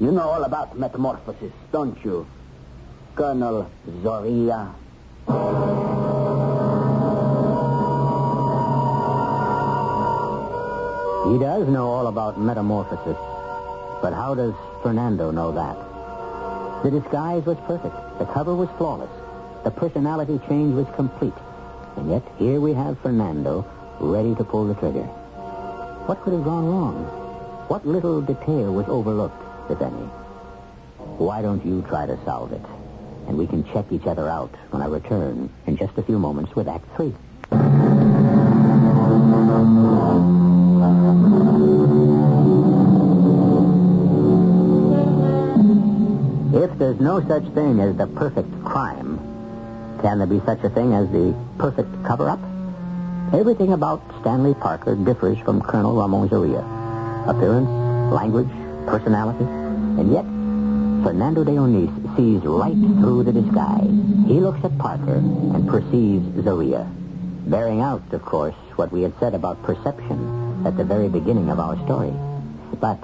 You 0.00 0.12
know 0.12 0.28
all 0.28 0.44
about 0.44 0.78
metamorphosis, 0.78 1.52
don't 1.72 2.02
you? 2.04 2.26
Colonel 3.14 3.70
Zoria. 4.02 4.74
He 11.26 11.38
does 11.38 11.66
know 11.68 11.88
all 11.88 12.06
about 12.06 12.38
metamorphosis, 12.40 13.16
but 14.00 14.12
how 14.12 14.34
does 14.34 14.54
Fernando 14.82 15.30
know 15.30 15.50
that? 15.52 15.95
The 16.86 17.00
disguise 17.00 17.44
was 17.44 17.58
perfect. 17.66 17.96
The 18.20 18.26
cover 18.26 18.54
was 18.54 18.68
flawless. 18.78 19.10
The 19.64 19.72
personality 19.72 20.38
change 20.48 20.72
was 20.76 20.86
complete. 20.94 21.34
And 21.96 22.08
yet, 22.08 22.22
here 22.38 22.60
we 22.60 22.74
have 22.74 22.96
Fernando 23.00 23.66
ready 23.98 24.36
to 24.36 24.44
pull 24.44 24.68
the 24.68 24.74
trigger. 24.74 25.02
What 26.06 26.22
could 26.22 26.32
have 26.34 26.44
gone 26.44 26.64
wrong? 26.64 26.94
What 27.66 27.84
little 27.84 28.22
detail 28.22 28.72
was 28.72 28.86
overlooked, 28.86 29.42
if 29.68 29.80
any? 29.82 30.06
Why 31.18 31.42
don't 31.42 31.66
you 31.66 31.82
try 31.88 32.06
to 32.06 32.16
solve 32.24 32.52
it? 32.52 32.62
And 33.26 33.36
we 33.36 33.48
can 33.48 33.64
check 33.72 33.86
each 33.90 34.06
other 34.06 34.28
out 34.28 34.54
when 34.70 34.80
I 34.80 34.86
return 34.86 35.50
in 35.66 35.76
just 35.76 35.98
a 35.98 36.04
few 36.04 36.20
moments 36.20 36.54
with 36.54 36.68
Act 36.68 36.86
Three. 36.94 37.16
There's 46.78 47.00
no 47.00 47.26
such 47.26 47.44
thing 47.54 47.80
as 47.80 47.96
the 47.96 48.06
perfect 48.06 48.64
crime, 48.64 49.18
can 50.02 50.18
there 50.18 50.26
be 50.26 50.40
such 50.44 50.62
a 50.62 50.68
thing 50.68 50.92
as 50.92 51.08
the 51.10 51.34
perfect 51.56 51.88
cover-up? 52.04 52.38
Everything 53.32 53.72
about 53.72 54.02
Stanley 54.20 54.52
Parker 54.54 54.94
differs 54.94 55.38
from 55.38 55.62
Colonel 55.62 55.96
Ramon 55.96 56.28
Zoria. 56.28 56.60
Appearance, 57.26 57.68
language, 58.12 58.50
personality. 58.86 59.44
And 59.44 60.12
yet, 60.12 60.24
Fernando 61.02 61.44
de 61.44 61.56
Onis 61.56 61.90
sees 62.14 62.42
right 62.42 62.76
through 63.00 63.24
the 63.24 63.32
disguise. 63.32 63.88
He 64.28 64.38
looks 64.38 64.62
at 64.62 64.76
Parker 64.76 65.16
and 65.16 65.66
perceives 65.66 66.26
Zoria. 66.44 66.86
Bearing 67.46 67.80
out, 67.80 68.02
of 68.12 68.22
course, 68.22 68.54
what 68.76 68.92
we 68.92 69.02
had 69.02 69.18
said 69.18 69.34
about 69.34 69.62
perception 69.62 70.62
at 70.66 70.76
the 70.76 70.84
very 70.84 71.08
beginning 71.08 71.48
of 71.48 71.58
our 71.58 71.76
story. 71.84 72.12
But 72.78 72.98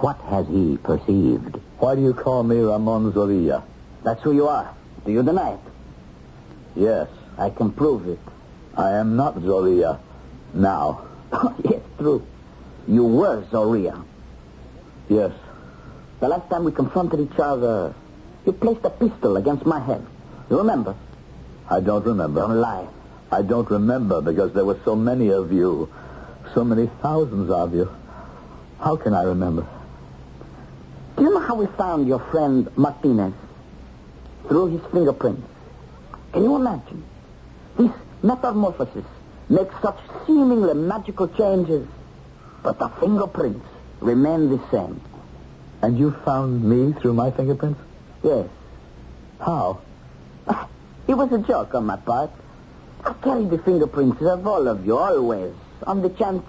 what 0.00 0.18
has 0.22 0.48
he 0.48 0.78
perceived? 0.78 1.60
Why 1.78 1.94
do 1.94 2.02
you 2.02 2.12
call 2.14 2.42
me 2.42 2.58
Ramon 2.58 3.12
Zorilla? 3.12 3.62
That's 4.02 4.22
who 4.22 4.32
you 4.32 4.48
are. 4.48 4.74
Do 5.04 5.12
you 5.12 5.22
deny 5.22 5.52
it? 5.52 5.60
Yes, 6.74 7.08
I 7.36 7.50
can 7.50 7.72
prove 7.72 8.08
it. 8.08 8.18
I 8.76 8.92
am 8.94 9.16
not 9.16 9.36
Zorilla. 9.36 10.00
Now. 10.54 11.04
Oh, 11.30 11.54
yes, 11.62 11.82
true. 11.98 12.26
You 12.86 13.04
were 13.04 13.42
Zoria. 13.50 14.02
Yes. 15.10 15.32
The 16.20 16.28
last 16.28 16.48
time 16.48 16.64
we 16.64 16.72
confronted 16.72 17.20
each 17.20 17.38
other, 17.38 17.94
you 18.46 18.52
placed 18.54 18.82
a 18.84 18.88
pistol 18.88 19.36
against 19.36 19.66
my 19.66 19.78
head. 19.78 20.04
You 20.48 20.56
remember? 20.56 20.96
I 21.68 21.80
don't 21.80 22.02
remember. 22.06 22.40
Don't 22.40 22.60
lie. 22.62 22.88
I 23.30 23.42
don't 23.42 23.70
remember 23.70 24.22
because 24.22 24.54
there 24.54 24.64
were 24.64 24.80
so 24.86 24.96
many 24.96 25.28
of 25.28 25.52
you. 25.52 25.92
So 26.54 26.64
many 26.64 26.88
thousands 27.02 27.50
of 27.50 27.74
you. 27.74 27.90
How 28.80 28.96
can 28.96 29.12
I 29.12 29.24
remember? 29.24 29.66
Do 31.18 31.24
you 31.24 31.34
know 31.34 31.40
how 31.40 31.56
we 31.56 31.66
found 31.66 32.06
your 32.06 32.20
friend 32.20 32.70
Martinez? 32.76 33.34
Through 34.46 34.78
his 34.78 34.92
fingerprints. 34.92 35.42
Can 36.32 36.44
you 36.44 36.54
imagine? 36.54 37.02
This 37.76 37.90
metamorphosis 38.22 39.04
makes 39.48 39.74
such 39.82 39.98
seemingly 40.28 40.74
magical 40.74 41.26
changes, 41.26 41.88
but 42.62 42.78
the 42.78 42.88
fingerprints 43.00 43.66
remain 43.98 44.48
the 44.48 44.60
same. 44.70 45.00
And 45.82 45.98
you 45.98 46.12
found 46.24 46.62
me 46.62 46.92
through 47.00 47.14
my 47.14 47.32
fingerprints? 47.32 47.80
Yes. 48.22 48.46
How? 49.40 49.80
It 51.08 51.14
was 51.14 51.32
a 51.32 51.38
joke 51.38 51.74
on 51.74 51.86
my 51.86 51.96
part. 51.96 52.30
I 53.04 53.14
carried 53.14 53.50
the 53.50 53.58
fingerprints 53.58 54.22
of 54.22 54.46
all 54.46 54.68
of 54.68 54.86
you 54.86 54.96
always, 54.96 55.54
on 55.84 56.02
the 56.02 56.10
chance. 56.10 56.44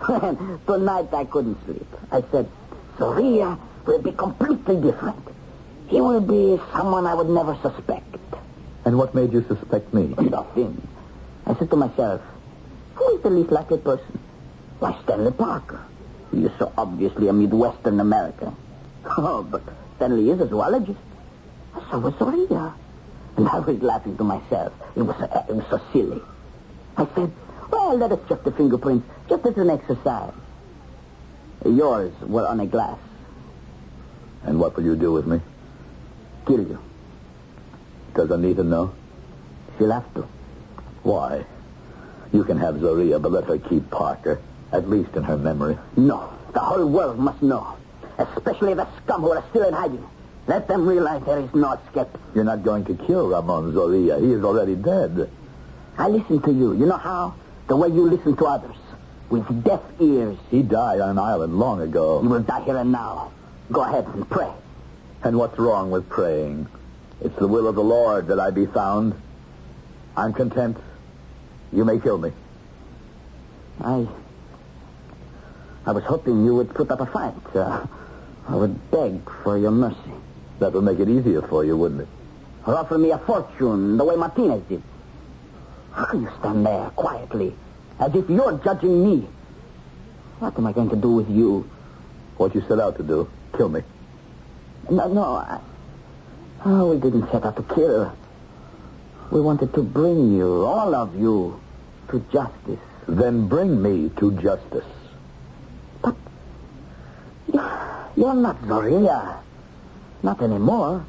Tonight 0.66 1.12
I 1.12 1.24
couldn't 1.26 1.62
sleep. 1.66 1.86
I 2.10 2.24
said, 2.32 2.48
Soria 2.98 3.58
will 3.86 4.02
be 4.02 4.12
completely 4.12 4.76
different. 4.80 5.22
He 5.88 6.00
will 6.00 6.20
be 6.20 6.60
someone 6.72 7.06
I 7.06 7.14
would 7.14 7.28
never 7.28 7.56
suspect. 7.62 8.16
And 8.84 8.98
what 8.98 9.14
made 9.14 9.32
you 9.32 9.44
suspect 9.46 9.92
me? 9.94 10.14
Nothing. 10.18 10.86
I 11.46 11.54
said 11.54 11.70
to 11.70 11.76
myself, 11.76 12.20
who 12.94 13.16
is 13.16 13.22
the 13.22 13.30
least 13.30 13.50
likely 13.50 13.78
person? 13.78 14.18
Why, 14.78 14.96
Stanley 15.04 15.32
Parker. 15.32 15.80
He 16.32 16.44
is 16.44 16.52
so 16.58 16.72
obviously 16.76 17.28
a 17.28 17.32
Midwestern 17.32 18.00
American. 18.00 18.56
Oh, 19.04 19.42
but 19.42 19.62
Stanley 19.96 20.30
is 20.30 20.40
a 20.40 20.48
zoologist. 20.48 20.98
So 21.90 21.98
was 21.98 22.14
Soria. 22.18 22.74
And 23.36 23.48
I 23.48 23.58
was 23.58 23.82
laughing 23.82 24.16
to 24.16 24.24
myself. 24.24 24.72
It 24.94 25.02
was, 25.02 25.16
uh, 25.16 25.44
it 25.48 25.54
was 25.54 25.64
so 25.70 25.80
silly. 25.92 26.20
I 26.96 27.06
said, 27.14 27.32
well, 27.70 27.96
let 27.96 28.12
us 28.12 28.20
check 28.28 28.44
the 28.44 28.52
fingerprints 28.52 29.06
just 29.28 29.44
as 29.46 29.56
an 29.56 29.70
exercise. 29.70 30.34
Yours 31.64 32.12
were 32.22 32.46
on 32.46 32.60
a 32.60 32.66
glass. 32.66 32.98
And 34.44 34.58
what 34.58 34.76
will 34.76 34.84
you 34.84 34.96
do 34.96 35.12
with 35.12 35.26
me? 35.26 35.40
Kill 36.46 36.60
you. 36.60 36.78
Does 38.14 38.30
Anita 38.30 38.62
know? 38.62 38.92
She'll 39.78 39.92
have 39.92 40.12
to. 40.14 40.26
Why? 41.02 41.44
You 42.32 42.44
can 42.44 42.58
have 42.58 42.76
Zoria, 42.76 43.20
but 43.20 43.32
let 43.32 43.44
her 43.44 43.58
keep 43.58 43.90
Parker, 43.90 44.40
at 44.72 44.88
least 44.88 45.14
in 45.16 45.22
her 45.22 45.36
memory. 45.36 45.78
No, 45.96 46.32
the 46.52 46.60
whole 46.60 46.86
world 46.86 47.18
must 47.18 47.42
know. 47.42 47.76
Especially 48.18 48.74
the 48.74 48.86
scum 48.98 49.22
who 49.22 49.32
are 49.32 49.44
still 49.50 49.64
in 49.64 49.74
hiding. 49.74 50.06
Let 50.46 50.66
them 50.68 50.86
realize 50.86 51.22
there 51.24 51.38
is 51.38 51.54
no 51.54 51.72
escape. 51.72 52.08
You're 52.34 52.44
not 52.44 52.62
going 52.64 52.84
to 52.86 52.94
kill 52.94 53.28
Ramon 53.28 53.72
Zoria. 53.72 54.20
He 54.20 54.32
is 54.32 54.44
already 54.44 54.74
dead. 54.74 55.30
I 55.96 56.08
listen 56.08 56.40
to 56.42 56.52
you. 56.52 56.72
You 56.74 56.86
know 56.86 56.96
how? 56.96 57.34
The 57.68 57.76
way 57.76 57.88
you 57.88 58.08
listen 58.08 58.36
to 58.36 58.46
others. 58.46 58.76
With 59.30 59.64
deaf 59.64 59.80
ears. 60.00 60.36
He 60.50 60.62
died 60.62 61.00
on 61.00 61.10
an 61.10 61.18
island 61.18 61.58
long 61.58 61.80
ago. 61.80 62.22
You 62.22 62.28
will 62.28 62.42
die 62.42 62.64
here 62.64 62.76
and 62.76 62.92
now. 62.92 63.30
Go 63.72 63.80
ahead 63.80 64.04
and 64.04 64.28
pray. 64.28 64.52
And 65.24 65.38
what's 65.38 65.58
wrong 65.58 65.90
with 65.90 66.08
praying? 66.10 66.68
It's 67.22 67.36
the 67.36 67.48
will 67.48 67.66
of 67.66 67.74
the 67.74 67.82
Lord 67.82 68.26
that 68.26 68.38
I 68.38 68.50
be 68.50 68.66
found. 68.66 69.14
I'm 70.14 70.34
content. 70.34 70.76
You 71.72 71.84
may 71.84 71.98
kill 71.98 72.18
me. 72.18 72.32
I... 73.80 74.06
I 75.86 75.92
was 75.92 76.04
hoping 76.04 76.44
you 76.44 76.54
would 76.56 76.74
put 76.74 76.90
up 76.90 77.00
a 77.00 77.06
fight. 77.06 77.56
Uh, 77.56 77.86
I 78.46 78.54
would 78.54 78.90
beg 78.90 79.20
for 79.42 79.56
your 79.56 79.70
mercy. 79.70 79.96
That 80.58 80.74
would 80.74 80.84
make 80.84 80.98
it 80.98 81.08
easier 81.08 81.40
for 81.42 81.64
you, 81.64 81.76
wouldn't 81.76 82.02
it? 82.02 82.08
Or 82.66 82.76
offer 82.76 82.98
me 82.98 83.10
a 83.10 83.18
fortune 83.18 83.96
the 83.96 84.04
way 84.04 84.16
Martinez 84.16 84.62
did. 84.68 84.82
How 85.92 86.04
can 86.04 86.22
you 86.22 86.30
stand 86.38 86.66
there 86.66 86.90
quietly, 86.90 87.54
as 87.98 88.14
if 88.14 88.28
you're 88.28 88.58
judging 88.58 89.04
me? 89.04 89.28
What 90.40 90.56
am 90.58 90.66
I 90.66 90.72
going 90.72 90.90
to 90.90 90.96
do 90.96 91.10
with 91.12 91.30
you? 91.30 91.68
What 92.36 92.54
you 92.54 92.62
set 92.68 92.78
out 92.78 92.96
to 92.98 93.02
do. 93.02 93.28
Kill 93.56 93.68
me. 93.68 93.82
No, 94.90 95.08
no. 95.08 95.22
I... 95.36 95.60
Oh, 96.64 96.90
we 96.94 97.00
didn't 97.00 97.30
set 97.30 97.44
out 97.44 97.56
to 97.56 97.74
kill. 97.74 98.12
We 99.30 99.40
wanted 99.40 99.72
to 99.74 99.82
bring 99.82 100.32
you, 100.32 100.64
all 100.64 100.94
of 100.94 101.18
you, 101.18 101.60
to 102.10 102.20
justice. 102.32 102.78
Then 103.08 103.48
bring 103.48 103.82
me 103.82 104.10
to 104.18 104.32
justice. 104.40 104.84
But 106.02 106.16
you're 108.16 108.34
not 108.34 108.60
Zoria. 108.62 109.38
Not 110.22 110.40
anymore. 110.40 111.04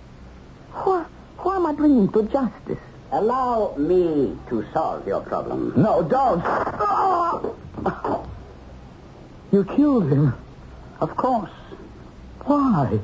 Who, 0.71 1.05
who 1.37 1.51
am 1.51 1.65
I 1.67 1.73
bringing 1.73 2.11
to 2.13 2.23
justice? 2.23 2.79
Allow 3.11 3.75
me 3.77 4.35
to 4.49 4.65
solve 4.73 5.05
your 5.05 5.21
problem. 5.21 5.73
No, 5.75 6.01
don't. 6.01 6.41
Ah! 6.43 7.41
You 9.51 9.63
killed 9.65 10.09
him. 10.09 10.33
Of 10.99 11.15
course. 11.15 11.51
Why? 12.45 12.99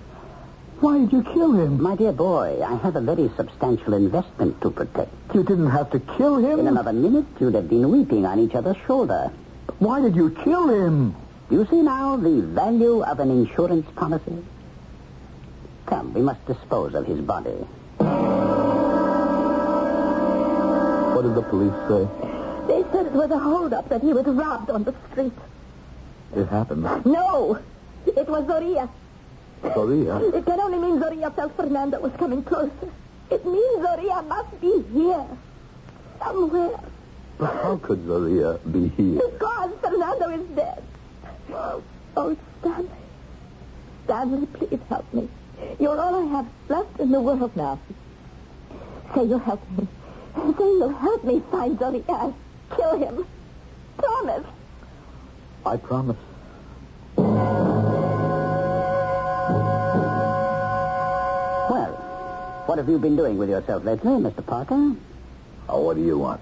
Why 0.82 0.99
did 0.99 1.12
you 1.12 1.23
kill 1.23 1.54
him? 1.54 1.82
My 1.82 1.95
dear 1.95 2.12
boy, 2.12 2.62
I 2.62 2.75
have 2.78 2.95
a 2.95 3.02
very 3.02 3.30
substantial 3.38 3.93
investment 3.93 4.62
to 4.62 4.69
protect. 4.69 5.12
You 5.34 5.43
didn't 5.43 5.69
have 5.69 5.89
to 5.91 5.99
kill 6.17 6.38
him. 6.38 6.60
In 6.60 6.67
another 6.67 6.93
minute, 6.93 7.25
you'd 7.39 7.56
have 7.56 7.69
been 7.69 7.89
weeping 7.89 8.25
on 8.25 8.39
each 8.39 8.56
other's 8.56 8.78
shoulder. 8.86 9.32
Why 9.80 10.02
did 10.02 10.15
you 10.15 10.32
kill 10.43 10.69
him? 10.69 11.15
Do 11.49 11.56
you 11.56 11.65
see 11.69 11.82
now 11.82 12.17
the 12.17 12.41
value 12.41 13.02
of 13.04 13.19
an 13.19 13.32
insurance 13.32 13.89
policy? 13.95 14.43
Come, 15.86 16.13
we 16.13 16.21
must 16.21 16.45
dispose 16.45 16.93
of 16.93 17.06
his 17.06 17.19
body. 17.21 17.58
What 21.15 21.23
did 21.23 21.36
the 21.36 21.41
police 21.41 21.73
say? 21.88 22.08
They 22.67 22.84
said 22.91 23.08
it 23.08 23.13
was 23.13 23.32
a 23.32 23.39
holdup, 23.39 23.89
that 23.89 24.02
he 24.02 24.13
was 24.13 24.25
robbed 24.25 24.69
on 24.69 24.84
the 24.84 24.93
street. 25.12 25.34
It 26.36 26.47
happened. 26.47 26.84
No, 27.06 27.58
it 28.06 28.28
was 28.28 28.45
Zoria. 28.45 28.89
Zoria? 29.63 30.34
It 30.34 30.45
can 30.45 30.60
only 30.60 30.78
mean 30.78 31.00
Zoria 31.00 31.34
felt 31.36 31.56
Fernando 31.56 32.00
was 32.00 32.12
coming 32.17 32.43
closer. 32.43 32.89
It 33.30 33.45
means 33.45 33.86
Zoria 33.86 34.26
must 34.28 34.60
be 34.62 34.84
here. 34.93 35.26
Somewhere. 36.19 36.80
But 37.38 37.54
how 37.62 37.78
could 37.78 38.00
Zoria 38.06 38.60
be 38.72 38.88
here? 38.89 39.22
Because 39.32 39.72
Fernando 39.82 40.30
is 40.30 40.48
dead. 40.56 40.84
Oh, 42.17 42.36
Stanley. 42.60 42.89
Stanley, 44.06 44.45
please 44.48 44.80
help 44.89 45.13
me. 45.13 45.30
You're 45.80 46.00
all 46.00 46.15
I 46.15 46.26
have 46.38 46.48
left 46.67 47.00
in 47.00 47.12
the 47.12 47.22
world 47.22 47.56
now. 47.56 47.80
Say 49.13 49.24
you'll 49.26 49.39
help 49.39 49.62
me. 49.78 49.88
Say 50.36 50.63
you'll 50.63 50.89
help 50.89 51.24
me 51.24 51.41
find 51.52 51.78
Zodiac. 51.80 52.34
Kill 52.76 52.98
him. 52.98 53.26
Promise. 53.98 54.45
I 55.65 55.78
promise. 55.78 56.17
What 62.69 62.77
have 62.77 62.88
you 62.88 62.99
been 62.99 63.15
doing 63.15 63.39
with 63.39 63.49
yourself 63.49 63.84
lately, 63.84 64.12
Mr. 64.12 64.45
Parker? 64.45 64.93
Oh, 65.67 65.82
what 65.82 65.95
do 65.95 66.03
you 66.03 66.19
want? 66.19 66.39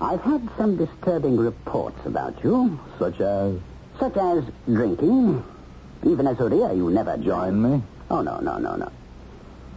I've 0.00 0.22
had 0.22 0.48
some 0.56 0.78
disturbing 0.78 1.36
reports 1.36 1.98
about 2.06 2.42
you, 2.42 2.80
Such 2.98 3.20
as 3.20 3.56
such 4.00 4.16
as 4.16 4.44
drinking. 4.64 5.44
Even 6.06 6.26
as 6.26 6.38
Uriah, 6.38 6.72
you 6.72 6.90
never 6.90 7.18
join 7.18 7.60
me? 7.60 7.82
Oh, 8.10 8.22
no, 8.22 8.40
no, 8.40 8.56
no, 8.56 8.76
no. 8.76 8.90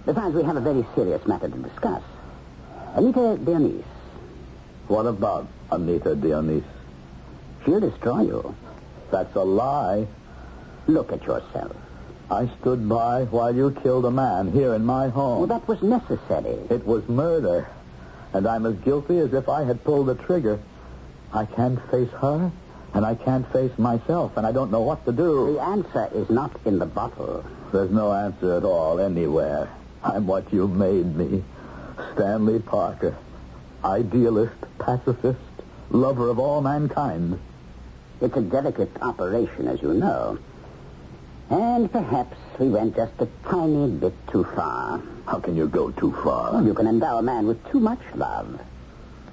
Besides, 0.06 0.34
we 0.34 0.44
have 0.44 0.56
a 0.56 0.62
very 0.62 0.86
serious 0.96 1.28
matter 1.28 1.50
to 1.50 1.58
discuss. 1.58 2.02
Anita 2.94 3.38
Dionys, 3.44 3.84
What 4.88 5.06
about 5.08 5.46
Anita 5.72 6.16
Dionys? 6.16 6.64
she'll 7.66 7.82
destroy 7.82 8.22
you. 8.22 8.56
That's 9.12 9.36
a 9.36 9.44
lie. 9.44 10.08
Look 10.88 11.12
at 11.12 11.22
yourself. 11.24 11.76
I 12.30 12.50
stood 12.60 12.90
by 12.90 13.26
while 13.26 13.56
you 13.56 13.72
killed 13.84 14.06
a 14.06 14.12
man 14.12 14.52
here 14.52 14.74
in 14.74 14.84
my 14.84 15.10
home. 15.10 15.40
Well, 15.40 15.60
that 15.60 15.68
was 15.68 15.82
necessary. 15.84 16.58
It 16.70 16.86
was 16.86 17.08
murder. 17.08 17.68
And 18.34 18.48
I'm 18.48 18.66
as 18.66 18.76
guilty 18.76 19.20
as 19.20 19.34
if 19.34 19.48
I 19.48 19.64
had 19.64 19.84
pulled 19.84 20.08
the 20.08 20.16
trigger. 20.16 20.60
I 21.32 21.46
can't 21.46 21.80
face 21.92 22.10
her, 22.22 22.52
and 22.94 23.06
I 23.06 23.16
can't 23.16 23.52
face 23.52 23.78
myself, 23.78 24.38
and 24.38 24.46
I 24.48 24.52
don't 24.52 24.72
know 24.72 24.82
what 24.82 25.06
to 25.06 25.12
do. 25.12 25.54
The 25.54 25.62
answer 25.62 26.10
is 26.14 26.30
not 26.30 26.52
in 26.66 26.80
the 26.80 26.86
bottle. 26.86 27.46
There's 27.72 27.92
no 27.92 28.12
answer 28.12 28.56
at 28.58 28.64
all 28.64 29.00
anywhere. 29.00 29.70
I'm 30.04 30.26
what 30.28 30.52
you 30.52 30.68
made 30.68 31.16
me. 31.16 31.44
Stanley 32.14 32.60
Parker. 32.60 33.16
Idealist, 33.84 34.56
pacifist, 34.80 35.40
lover 35.90 36.30
of 36.30 36.40
all 36.40 36.62
mankind. 36.62 37.40
It's 38.22 38.36
a 38.36 38.42
delicate 38.42 38.92
operation, 39.02 39.68
as 39.68 39.82
you 39.82 39.94
know. 39.94 40.40
And 41.50 41.92
perhaps 41.92 42.38
we 42.60 42.70
went 42.70 42.96
just 42.96 43.14
a 43.20 43.28
tiny 43.48 43.92
bit 43.92 44.14
too 44.28 44.44
far. 44.56 45.02
How 45.28 45.40
can 45.40 45.56
you 45.56 45.68
go 45.68 45.92
too 45.92 46.12
far? 46.24 46.54
Well, 46.54 46.66
you 46.66 46.74
can 46.74 46.88
endow 46.88 47.18
a 47.18 47.22
man 47.22 47.46
with 47.46 47.64
too 47.70 47.80
much 47.80 48.00
love. 48.16 48.60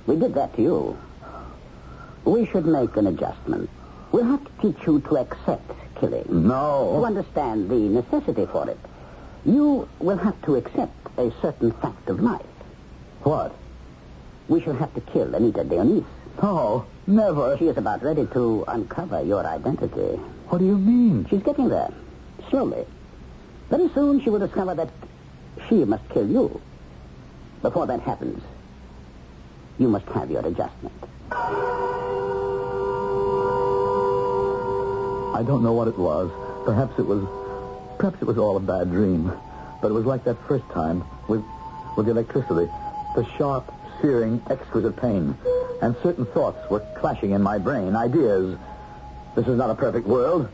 We 0.06 0.16
did 0.16 0.34
that 0.34 0.54
to 0.56 0.62
you. 0.62 0.98
We 2.24 2.46
should 2.46 2.66
make 2.66 2.96
an 2.96 3.06
adjustment. 3.06 3.70
We'll 4.12 4.24
have 4.24 4.44
to 4.44 4.50
teach 4.60 4.86
you 4.86 5.00
to 5.00 5.16
accept 5.18 5.72
killing. 5.98 6.26
No. 6.28 6.98
To 6.98 7.06
understand 7.06 7.70
the 7.70 7.76
necessity 7.76 8.46
for 8.46 8.68
it. 8.68 8.78
You 9.44 9.88
will 9.98 10.18
have 10.18 10.40
to 10.42 10.56
accept 10.56 10.94
a 11.18 11.32
certain 11.40 11.72
fact 11.72 12.08
of 12.08 12.20
life. 12.20 12.44
What? 13.22 13.54
We 14.48 14.60
shall 14.60 14.74
have 14.74 14.92
to 14.94 15.00
kill 15.00 15.34
Anita 15.34 15.64
Dionys. 15.64 16.04
Oh, 16.42 16.84
never. 17.06 17.56
She 17.58 17.68
is 17.68 17.76
about 17.76 18.02
ready 18.02 18.26
to 18.26 18.64
uncover 18.68 19.22
your 19.22 19.46
identity. 19.46 20.20
What 20.52 20.58
do 20.58 20.66
you 20.66 20.76
mean? 20.76 21.26
She's 21.30 21.42
getting 21.42 21.70
there, 21.70 21.90
slowly. 22.50 22.84
Very 23.70 23.88
soon 23.94 24.20
she 24.20 24.28
will 24.28 24.40
discover 24.40 24.74
that 24.74 24.90
she 25.66 25.76
must 25.86 26.06
kill 26.10 26.28
you. 26.28 26.60
Before 27.62 27.86
that 27.86 28.00
happens, 28.00 28.42
you 29.78 29.88
must 29.88 30.04
have 30.08 30.30
your 30.30 30.46
adjustment. 30.46 30.92
I 35.32 35.42
don't 35.46 35.62
know 35.62 35.72
what 35.72 35.88
it 35.88 35.96
was. 35.98 36.30
Perhaps 36.66 36.98
it 36.98 37.06
was, 37.06 37.26
perhaps 37.96 38.20
it 38.20 38.26
was 38.26 38.36
all 38.36 38.58
a 38.58 38.60
bad 38.60 38.90
dream. 38.90 39.32
But 39.80 39.88
it 39.88 39.94
was 39.94 40.04
like 40.04 40.22
that 40.24 40.36
first 40.46 40.68
time 40.68 41.02
with, 41.28 41.42
with 41.96 42.04
the 42.04 42.12
electricity. 42.12 42.70
The 43.16 43.26
sharp, 43.38 43.72
searing, 44.02 44.42
exquisite 44.50 44.98
pain. 44.98 45.34
And 45.80 45.96
certain 46.02 46.26
thoughts 46.26 46.58
were 46.70 46.80
clashing 46.98 47.30
in 47.30 47.40
my 47.40 47.56
brain. 47.56 47.96
Ideas. 47.96 48.58
This 49.34 49.46
is 49.46 49.56
not 49.56 49.70
a 49.70 49.74
perfect 49.74 50.06
world. 50.06 50.48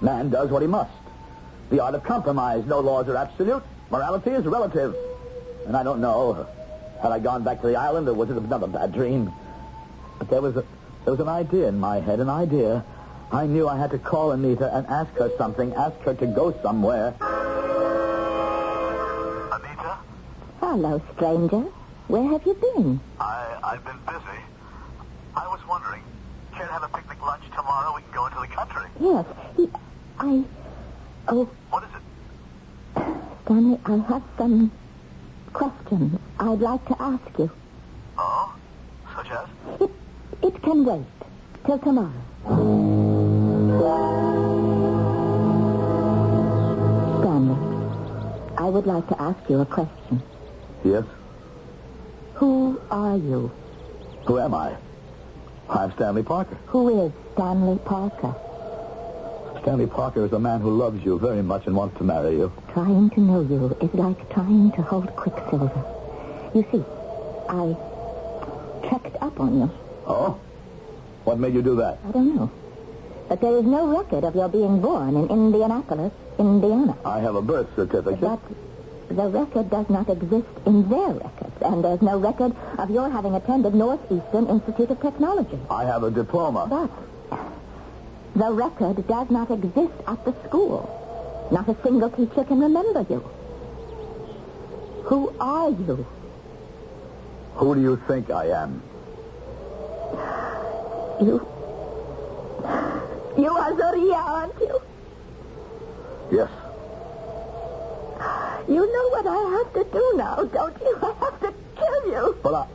Man 0.00 0.30
does 0.30 0.50
what 0.50 0.62
he 0.62 0.68
must. 0.68 0.90
The 1.70 1.80
art 1.80 1.94
of 1.94 2.02
compromise. 2.04 2.64
No 2.66 2.80
laws 2.80 3.08
are 3.08 3.16
absolute. 3.16 3.62
Morality 3.90 4.30
is 4.30 4.44
relative. 4.44 4.94
And 5.66 5.76
I 5.76 5.82
don't 5.82 6.00
know. 6.00 6.46
Had 7.02 7.12
I 7.12 7.18
gone 7.18 7.44
back 7.44 7.60
to 7.60 7.66
the 7.66 7.76
island, 7.76 8.08
or 8.08 8.14
was 8.14 8.30
it 8.30 8.36
another 8.36 8.66
bad 8.66 8.92
dream? 8.92 9.32
But 10.18 10.30
there 10.30 10.40
was 10.40 10.56
a, 10.56 10.64
there 11.04 11.12
was 11.12 11.20
an 11.20 11.28
idea 11.28 11.68
in 11.68 11.78
my 11.78 12.00
head, 12.00 12.20
an 12.20 12.28
idea. 12.30 12.84
I 13.32 13.46
knew 13.46 13.68
I 13.68 13.76
had 13.78 13.90
to 13.90 13.98
call 13.98 14.32
Anita 14.32 14.74
and 14.74 14.86
ask 14.86 15.10
her 15.14 15.30
something, 15.38 15.72
ask 15.74 15.96
her 16.00 16.14
to 16.14 16.26
go 16.26 16.52
somewhere. 16.62 17.14
Anita, 19.52 19.98
Hello, 20.60 21.00
stranger. 21.14 21.64
Where 22.08 22.24
have 22.28 22.44
you 22.46 22.54
been? 22.54 23.00
I, 23.18 23.58
I've 23.64 23.84
been 23.84 23.98
busy. 24.06 24.40
I 25.36 25.46
was 25.48 25.60
wondering, 25.66 26.02
care 26.54 26.66
to 26.66 26.72
have 26.72 26.82
a 26.82 26.88
picnic 26.88 27.11
lunch 27.22 27.44
tomorrow? 27.54 27.94
We 27.96 28.02
can 28.02 28.12
go 28.12 28.26
into 28.26 28.40
the 28.40 28.46
country. 28.48 28.86
Yes, 29.00 29.24
he, 29.56 29.68
I. 30.18 30.44
Oh, 31.28 31.48
What 31.70 31.84
is 31.84 31.90
it? 31.94 33.04
Stanley, 33.44 33.78
I 33.84 33.96
have 34.08 34.22
some 34.36 34.70
questions 35.52 36.18
I'd 36.38 36.60
like 36.60 36.84
to 36.86 36.96
ask 37.00 37.38
you. 37.38 37.50
Oh? 38.18 38.54
Such 39.14 39.30
as? 39.30 39.48
It, 39.80 39.90
it 40.42 40.62
can 40.62 40.84
wait 40.84 41.06
till 41.64 41.78
tomorrow. 41.78 42.12
Stanley, 47.20 47.56
I 48.58 48.64
would 48.68 48.86
like 48.86 49.06
to 49.08 49.20
ask 49.22 49.38
you 49.48 49.60
a 49.60 49.66
question. 49.66 50.22
Yes? 50.84 51.04
Who 52.34 52.80
are 52.90 53.16
you? 53.16 53.50
Who 54.26 54.38
am 54.38 54.54
I? 54.54 54.76
I'm 55.72 55.90
Stanley 55.92 56.22
Parker. 56.22 56.56
Who 56.66 57.06
is 57.06 57.12
Stanley 57.32 57.78
Parker? 57.84 58.34
Stanley 59.62 59.86
Parker 59.86 60.24
is 60.26 60.32
a 60.32 60.38
man 60.38 60.60
who 60.60 60.70
loves 60.70 61.02
you 61.04 61.18
very 61.18 61.42
much 61.42 61.66
and 61.66 61.74
wants 61.74 61.96
to 61.98 62.04
marry 62.04 62.36
you. 62.36 62.52
Trying 62.72 63.08
to 63.10 63.20
know 63.20 63.40
you 63.40 63.76
is 63.80 63.94
like 63.94 64.28
trying 64.30 64.70
to 64.72 64.82
hold 64.82 65.14
quicksilver. 65.16 65.84
You 66.54 66.66
see, 66.70 66.84
I 67.48 67.76
checked 68.90 69.16
up 69.22 69.40
on 69.40 69.60
you. 69.60 69.70
Oh? 70.06 70.38
What 71.24 71.38
made 71.38 71.54
you 71.54 71.62
do 71.62 71.76
that? 71.76 71.98
I 72.06 72.10
don't 72.10 72.36
know. 72.36 72.50
But 73.28 73.40
there 73.40 73.56
is 73.56 73.64
no 73.64 73.86
record 73.96 74.24
of 74.24 74.34
your 74.34 74.48
being 74.48 74.80
born 74.82 75.16
in 75.16 75.30
Indianapolis, 75.30 76.12
Indiana. 76.38 76.96
I 77.04 77.20
have 77.20 77.34
a 77.34 77.40
birth 77.42 77.68
certificate. 77.76 78.20
But 78.20 78.40
the 79.08 79.28
record 79.28 79.70
does 79.70 79.88
not 79.88 80.10
exist 80.10 80.48
in 80.66 80.88
their 80.90 81.08
records, 81.14 81.41
and 81.62 81.84
there's 81.84 82.02
no 82.02 82.18
record 82.18 82.54
of 82.78 82.90
your 82.90 83.08
having 83.08 83.34
attended 83.34 83.74
Northeastern 83.74 84.46
Institute 84.48 84.90
of 84.90 85.00
Technology. 85.00 85.58
I 85.70 85.84
have 85.84 86.02
a 86.02 86.10
diploma. 86.10 86.66
But 86.68 86.90
the 88.34 88.52
record 88.52 89.06
does 89.06 89.30
not 89.30 89.50
exist 89.50 89.92
at 90.06 90.24
the 90.24 90.34
school. 90.46 90.88
Not 91.50 91.68
a 91.68 91.76
single 91.82 92.10
teacher 92.10 92.44
can 92.44 92.60
remember 92.60 93.04
you. 93.08 93.20
Who 95.04 95.34
are 95.40 95.70
you? 95.70 96.06
Who 97.56 97.74
do 97.74 97.80
you 97.80 97.96
think 98.06 98.30
I 98.30 98.46
am? 98.46 98.82
You. 101.20 101.46
You 103.36 103.50
are 103.50 103.72
Zoria, 103.72 104.14
aren't 104.14 104.58
you? 104.60 104.80
Yes. 106.30 106.50
You 108.68 108.86
know 108.94 109.08
what 109.10 109.26
I 109.26 109.42
have 109.58 109.72
to 109.74 109.84
do 109.92 110.12
now, 110.16 110.36
don't 110.44 110.80
you? 110.80 110.96
I 111.02 111.12
have 111.20 111.40
to 111.40 111.51
you. 112.06 112.36
But 112.42 112.54
I... 112.54 112.66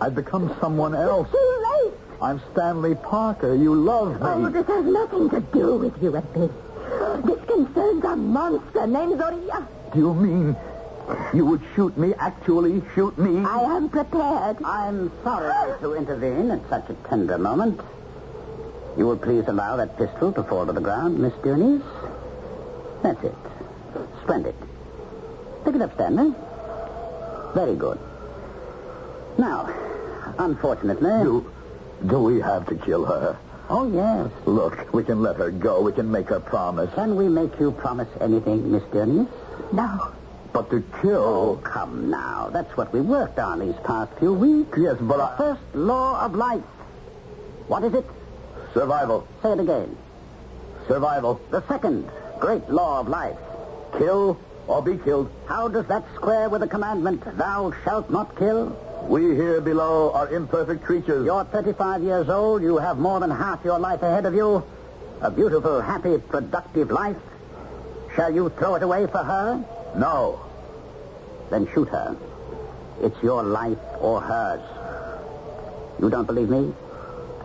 I've 0.00 0.14
become 0.14 0.54
someone 0.60 0.94
else. 0.94 1.28
Too 1.30 1.82
late. 1.82 1.92
I'm 2.22 2.40
Stanley 2.52 2.94
Parker. 2.94 3.54
You 3.54 3.74
love 3.74 4.14
me. 4.14 4.18
Oh, 4.22 4.48
this 4.48 4.66
has 4.66 4.84
nothing 4.84 5.30
to 5.30 5.40
do 5.40 5.76
with 5.76 6.02
you 6.02 6.16
and. 6.16 6.50
This 7.24 7.44
concerns 7.46 8.04
a 8.04 8.16
monster 8.16 8.86
named 8.86 9.18
Zoria. 9.20 9.66
Do 9.92 9.98
you 9.98 10.14
mean 10.14 10.56
you 11.34 11.44
would 11.46 11.60
shoot 11.74 11.96
me, 11.96 12.14
actually 12.18 12.82
shoot 12.94 13.16
me? 13.18 13.44
I 13.44 13.62
am 13.76 13.88
prepared. 13.88 14.62
I'm 14.64 15.10
sorry 15.22 15.78
to 15.80 15.94
intervene 15.94 16.50
at 16.50 16.68
such 16.68 16.88
a 16.90 16.94
tender 17.08 17.38
moment. 17.38 17.80
You 18.96 19.06
will 19.06 19.18
please 19.18 19.44
allow 19.46 19.76
that 19.76 19.96
pistol 19.96 20.32
to 20.32 20.42
fall 20.42 20.66
to 20.66 20.72
the 20.72 20.80
ground, 20.80 21.18
Miss 21.18 21.32
Dionys? 21.34 21.82
That's 23.02 23.22
it. 23.22 23.34
Splendid. 24.22 24.54
Pick 25.64 25.74
it 25.74 25.82
up, 25.82 25.94
Stanley. 25.94 26.34
Very 27.54 27.76
good. 27.76 27.98
Now, 29.40 29.72
unfortunately... 30.38 31.10
Do, 31.24 31.50
do 32.06 32.18
we 32.18 32.40
have 32.40 32.66
to 32.66 32.74
kill 32.74 33.06
her? 33.06 33.38
Oh, 33.70 33.90
yes. 33.90 34.30
Look, 34.46 34.92
we 34.92 35.02
can 35.02 35.22
let 35.22 35.36
her 35.36 35.50
go. 35.50 35.80
We 35.80 35.92
can 35.92 36.10
make 36.10 36.28
her 36.28 36.40
promise. 36.40 36.92
Can 36.94 37.16
we 37.16 37.26
make 37.28 37.58
you 37.58 37.72
promise 37.72 38.08
anything, 38.20 38.70
Miss 38.70 38.82
Dionys? 38.92 39.28
No. 39.72 40.12
But 40.52 40.68
to 40.70 40.82
kill. 41.00 41.24
Oh, 41.24 41.56
kill... 41.56 41.72
come 41.72 42.10
now. 42.10 42.50
That's 42.52 42.76
what 42.76 42.92
we 42.92 43.00
worked 43.00 43.38
on 43.38 43.60
these 43.60 43.76
past 43.82 44.12
few 44.18 44.34
weeks. 44.34 44.76
Yes, 44.76 44.96
but 45.00 45.16
The 45.16 45.22
I... 45.22 45.36
first 45.38 45.62
law 45.74 46.22
of 46.22 46.34
life. 46.34 46.62
What 47.66 47.82
is 47.84 47.94
it? 47.94 48.04
Survival. 48.74 49.26
Say 49.42 49.52
it 49.52 49.60
again. 49.60 49.96
Survival. 50.86 51.40
The 51.50 51.66
second 51.66 52.10
great 52.40 52.68
law 52.68 53.00
of 53.00 53.08
life. 53.08 53.38
Kill 53.96 54.38
or 54.66 54.82
be 54.82 54.98
killed. 54.98 55.30
How 55.46 55.68
does 55.68 55.86
that 55.86 56.04
square 56.14 56.50
with 56.50 56.60
the 56.60 56.68
commandment, 56.68 57.24
thou 57.38 57.72
shalt 57.84 58.10
not 58.10 58.36
kill? 58.36 58.76
We 59.08 59.34
here 59.34 59.60
below 59.60 60.12
are 60.12 60.28
imperfect 60.28 60.84
creatures. 60.84 61.24
You're 61.24 61.44
35 61.44 62.02
years 62.02 62.28
old. 62.28 62.62
You 62.62 62.78
have 62.78 62.98
more 62.98 63.18
than 63.20 63.30
half 63.30 63.64
your 63.64 63.78
life 63.78 64.02
ahead 64.02 64.26
of 64.26 64.34
you. 64.34 64.62
A 65.20 65.30
beautiful, 65.30 65.80
happy, 65.80 66.18
productive 66.18 66.90
life. 66.90 67.16
Shall 68.14 68.32
you 68.32 68.50
throw 68.50 68.74
it 68.76 68.82
away 68.82 69.06
for 69.06 69.18
her? 69.18 69.64
No. 69.96 70.40
Then 71.50 71.68
shoot 71.74 71.88
her. 71.88 72.16
It's 73.02 73.20
your 73.22 73.42
life 73.42 73.78
or 74.00 74.20
hers. 74.20 74.60
You 76.00 76.10
don't 76.10 76.26
believe 76.26 76.48
me? 76.48 76.72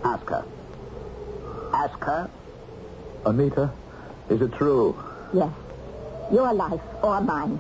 Ask 0.03 0.29
her. 0.29 0.45
Ask 1.73 1.99
her. 2.03 2.29
Anita, 3.25 3.71
is 4.29 4.41
it 4.41 4.53
true? 4.53 4.95
Yes. 5.33 5.51
Your 6.31 6.53
life 6.53 6.81
or 7.01 7.21
mine. 7.21 7.59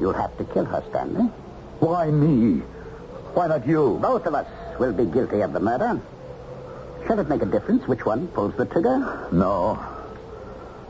You'll 0.00 0.12
have 0.14 0.36
to 0.38 0.44
kill 0.44 0.64
her, 0.64 0.82
Stanley. 0.90 1.30
Why 1.80 2.10
me? 2.10 2.60
Why 3.34 3.46
not 3.46 3.66
you? 3.66 3.98
Both 4.00 4.26
of 4.26 4.34
us 4.34 4.46
will 4.78 4.92
be 4.92 5.04
guilty 5.04 5.40
of 5.42 5.52
the 5.52 5.60
murder. 5.60 6.00
Shall 7.06 7.18
it 7.20 7.28
make 7.28 7.42
a 7.42 7.46
difference 7.46 7.86
which 7.86 8.04
one 8.04 8.28
pulls 8.28 8.54
the 8.56 8.66
trigger? 8.66 9.28
No. 9.32 9.78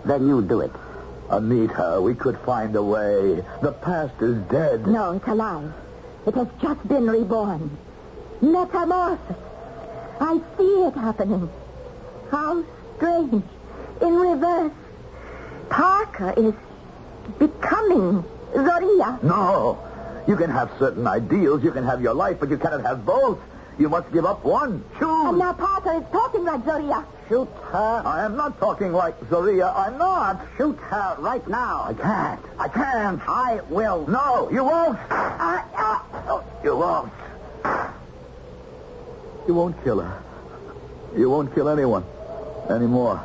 Then 0.04 0.26
you 0.26 0.42
do 0.42 0.60
it. 0.60 0.72
Anita, 1.30 2.00
we 2.00 2.14
could 2.14 2.38
find 2.38 2.74
a 2.74 2.82
way. 2.82 3.44
The 3.62 3.72
past 3.72 4.20
is 4.22 4.36
dead. 4.48 4.86
No, 4.86 5.12
it's 5.12 5.26
alive. 5.28 5.72
It 6.26 6.34
has 6.34 6.48
just 6.60 6.88
been 6.88 7.06
reborn. 7.06 7.76
Metamorphosis. 8.40 9.36
I 10.20 10.40
see 10.56 10.84
it 10.86 10.94
happening. 10.94 11.50
How 12.30 12.64
strange. 12.96 13.44
In 14.00 14.14
reverse. 14.14 14.72
Parker 15.68 16.32
is 16.36 16.54
becoming 17.38 18.24
Zoria. 18.54 19.22
No. 19.22 19.78
You 20.26 20.36
can 20.36 20.50
have 20.50 20.70
certain 20.78 21.06
ideals, 21.06 21.62
you 21.64 21.70
can 21.72 21.84
have 21.84 22.02
your 22.02 22.14
life, 22.14 22.38
but 22.40 22.50
you 22.50 22.58
cannot 22.58 22.82
have 22.82 23.04
both. 23.06 23.38
You 23.78 23.88
must 23.88 24.12
give 24.12 24.26
up 24.26 24.44
one. 24.44 24.82
Choose. 24.98 25.28
And 25.28 25.38
now 25.38 25.52
Parker 25.52 25.92
is 25.98 26.02
talking 26.10 26.44
like 26.44 26.64
Zoria. 26.64 27.04
Shoot 27.28 27.48
her. 27.70 28.02
I 28.04 28.24
am 28.24 28.36
not 28.36 28.58
talking 28.58 28.92
like 28.92 29.18
Zoria. 29.30 29.72
I'm 29.76 29.96
not. 29.98 30.44
Shoot 30.56 30.76
her 30.78 31.16
right 31.20 31.46
now. 31.46 31.84
I 31.86 31.94
can't. 31.94 32.40
I 32.58 32.68
can't. 32.68 33.20
I 33.28 33.60
will. 33.70 34.06
No, 34.08 34.50
you 34.50 34.64
won't. 34.64 34.98
Uh, 35.10 35.62
uh, 35.76 36.42
You 36.64 36.76
won't. 36.76 37.12
You 39.46 39.54
won't 39.54 39.82
kill 39.84 40.00
her. 40.00 40.22
You 41.16 41.30
won't 41.30 41.54
kill 41.54 41.68
anyone 41.68 42.04
anymore. 42.68 43.22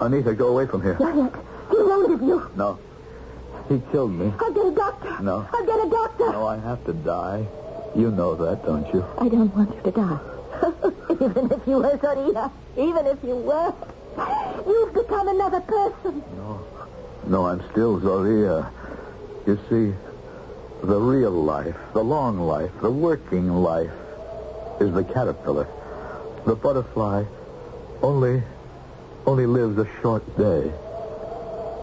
Anita, 0.00 0.32
go 0.34 0.48
away 0.48 0.66
from 0.66 0.82
here. 0.82 0.96
yet. 0.98 1.34
He 1.70 1.76
wounded 1.76 2.20
you. 2.26 2.50
No. 2.56 2.78
He 3.68 3.82
killed 3.90 4.12
me. 4.12 4.32
I'll 4.38 4.52
get 4.52 4.66
a 4.66 4.74
doctor. 4.74 5.22
No. 5.22 5.48
I'll 5.52 5.66
get 5.66 5.86
a 5.86 5.90
doctor. 5.90 6.32
No, 6.32 6.46
I 6.46 6.58
have 6.58 6.84
to 6.84 6.92
die. 6.92 7.46
You 7.96 8.10
know 8.10 8.34
that, 8.36 8.64
don't 8.64 8.86
you? 8.94 9.04
I 9.18 9.28
don't 9.28 9.54
want 9.56 9.74
you 9.74 9.82
to 9.82 9.90
die. 9.90 10.20
even 11.10 11.52
if 11.52 11.66
you 11.66 11.76
were 11.78 11.98
Zoria. 11.98 12.50
Even 12.76 13.06
if 13.06 13.22
you 13.24 13.36
were. 13.36 13.74
You've 14.66 14.94
become 14.94 15.28
another 15.28 15.60
person. 15.60 16.22
No. 16.36 16.66
No, 17.26 17.46
I'm 17.46 17.62
still 17.70 18.00
Zoria. 18.00 18.70
You 19.46 19.58
see, 19.68 19.94
the 20.86 21.00
real 21.00 21.30
life, 21.30 21.76
the 21.92 22.04
long 22.04 22.38
life, 22.38 22.70
the 22.82 22.90
working 22.90 23.48
life 23.48 23.90
is 24.80 24.92
the 24.92 25.04
caterpillar. 25.04 25.66
The 26.44 26.54
butterfly 26.54 27.24
only 28.02 28.42
only 29.26 29.46
lives 29.46 29.78
a 29.78 29.88
short 30.00 30.24
day. 30.36 30.70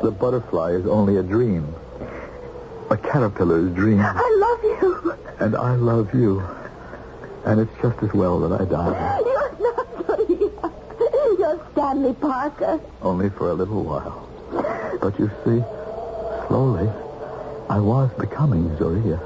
The 0.02 0.12
butterfly 0.12 0.72
is 0.72 0.86
only 0.86 1.18
a 1.18 1.24
dream. 1.24 1.74
A 2.90 2.98
caterpillar's 2.98 3.74
dream. 3.74 4.00
I 4.02 4.14
love 4.40 4.64
you. 4.64 5.16
And 5.40 5.56
I 5.56 5.76
love 5.76 6.14
you. 6.14 6.42
And 7.46 7.60
it's 7.60 7.72
just 7.82 8.02
as 8.04 8.14
well 8.14 8.40
that 8.42 8.62
I 8.62 8.66
die. 8.66 9.20
You're 9.20 9.56
not 9.60 9.88
Zoria. 10.06 10.72
You're 11.40 11.68
Stanley 11.72 12.14
Parker. 12.14 12.80
Only 13.02 13.30
for 13.30 13.50
a 13.50 13.54
little 13.54 13.84
while. 13.84 14.30
But 15.02 15.18
you 15.20 15.30
see, 15.44 15.64
slowly, 16.48 16.90
I 17.70 17.80
was 17.80 18.12
becoming 18.20 18.70
Zoria 18.78 19.20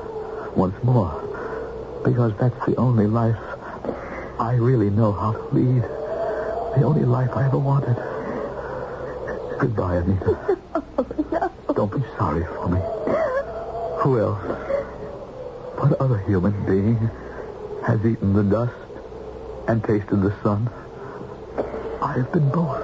once 0.55 0.81
more. 0.83 1.23
Because 2.03 2.33
that's 2.39 2.65
the 2.65 2.75
only 2.77 3.07
life 3.07 3.37
I 4.39 4.53
really 4.59 4.89
know 4.89 5.11
how 5.11 5.33
to 5.33 5.43
lead. 5.53 5.83
The 5.83 6.83
only 6.83 7.05
life 7.05 7.31
I 7.35 7.45
ever 7.45 7.57
wanted. 7.57 7.97
Goodbye, 9.59 9.95
Anita. 9.97 10.57
Don't 11.75 11.91
be 11.91 12.01
sorry 12.17 12.43
for 12.45 12.69
me. 12.69 12.79
Who 14.01 14.19
else? 14.19 14.41
What 15.79 15.99
other 15.99 16.19
human 16.19 16.53
being 16.65 17.09
has 17.85 17.99
eaten 18.05 18.33
the 18.33 18.43
dust 18.43 18.73
and 19.67 19.83
tasted 19.83 20.21
the 20.21 20.33
sun? 20.43 20.69
I 22.01 22.13
have 22.17 22.31
been 22.31 22.49
both. 22.49 22.81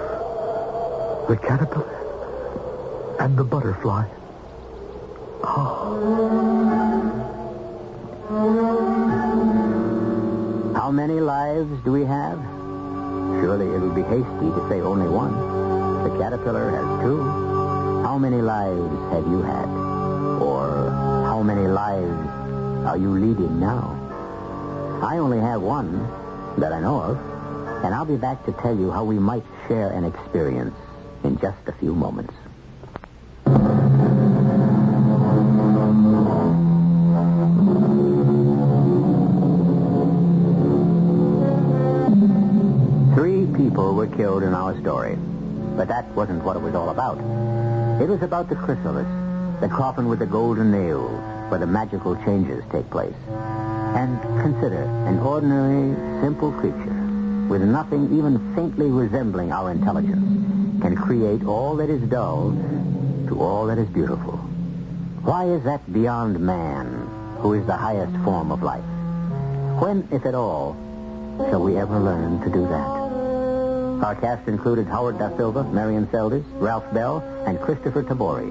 The 1.27 1.37
caterpillar 1.37 3.17
and 3.19 3.37
the 3.37 3.43
butterfly. 3.43 4.05
How 10.75 10.91
many 10.91 11.19
lives 11.19 11.83
do 11.83 11.91
we 11.91 12.05
have? 12.05 12.39
Surely 13.41 13.67
it 13.67 13.79
would 13.79 13.95
be 13.95 14.01
hasty 14.03 14.49
to 14.57 14.67
say 14.69 14.81
only 14.81 15.07
one. 15.07 15.33
The 16.03 16.09
caterpillar 16.19 16.69
has 16.71 17.01
two. 17.01 17.23
How 18.03 18.17
many 18.17 18.41
lives 18.41 19.13
have 19.13 19.25
you 19.25 19.41
had? 19.41 19.69
Or 20.41 20.91
how 21.25 21.41
many 21.41 21.65
lives 21.65 22.27
are 22.85 22.97
you 22.97 23.09
leading 23.11 23.57
now? 23.57 23.99
I 25.01 25.17
only 25.17 25.39
have 25.39 25.61
one 25.61 26.05
that 26.57 26.73
I 26.73 26.81
know 26.81 26.99
of, 26.99 27.17
and 27.85 27.95
I'll 27.95 28.03
be 28.03 28.17
back 28.17 28.45
to 28.45 28.51
tell 28.51 28.77
you 28.77 28.91
how 28.91 29.05
we 29.05 29.17
might 29.17 29.43
share 29.69 29.91
an 29.91 30.03
experience 30.03 30.75
in 31.23 31.39
just 31.39 31.57
a 31.67 31.71
few 31.71 31.95
moments. 31.95 32.33
Three 43.15 43.45
people 43.55 43.95
were 43.95 44.07
killed 44.07 44.43
in 44.43 44.53
our 44.53 44.77
story. 44.81 45.17
But 45.75 45.87
that 45.87 46.07
wasn't 46.15 46.43
what 46.43 46.55
it 46.55 46.61
was 46.61 46.75
all 46.75 46.89
about. 46.89 47.17
It 48.01 48.09
was 48.09 48.21
about 48.21 48.49
the 48.49 48.55
chrysalis, 48.55 49.07
the 49.61 49.69
coffin 49.69 50.07
with 50.07 50.19
the 50.19 50.25
golden 50.25 50.71
nails, 50.71 51.11
where 51.49 51.59
the 51.59 51.67
magical 51.67 52.15
changes 52.23 52.63
take 52.71 52.89
place. 52.89 53.15
And 53.29 54.19
consider 54.41 54.83
an 55.07 55.19
ordinary, 55.19 55.95
simple 56.21 56.51
creature 56.51 57.03
with 57.47 57.61
nothing 57.61 58.17
even 58.17 58.55
faintly 58.55 58.89
resembling 58.89 59.51
our 59.51 59.71
intelligence 59.71 60.81
can 60.81 60.95
create 60.95 61.43
all 61.45 61.75
that 61.77 61.89
is 61.89 62.01
dull 62.09 62.51
to 63.27 63.41
all 63.41 63.67
that 63.67 63.77
is 63.77 63.87
beautiful. 63.89 64.37
Why 65.23 65.45
is 65.45 65.63
that 65.63 65.91
beyond 65.93 66.39
man, 66.39 67.07
who 67.39 67.53
is 67.53 67.65
the 67.65 67.77
highest 67.77 68.15
form 68.23 68.51
of 68.51 68.63
life? 68.63 68.83
When, 69.79 70.07
if 70.11 70.25
at 70.25 70.35
all, 70.35 70.75
shall 71.49 71.61
we 71.63 71.77
ever 71.77 71.99
learn 71.99 72.41
to 72.41 72.49
do 72.49 72.67
that? 72.67 73.02
Our 74.01 74.15
cast 74.15 74.47
included 74.47 74.87
Howard 74.87 75.19
Da 75.19 75.35
Silva, 75.37 75.63
Marian 75.63 76.07
Seldes, 76.07 76.43
Ralph 76.55 76.91
Bell, 76.93 77.19
and 77.45 77.57
Kristoffer 77.59 78.03
Tabori. 78.03 78.49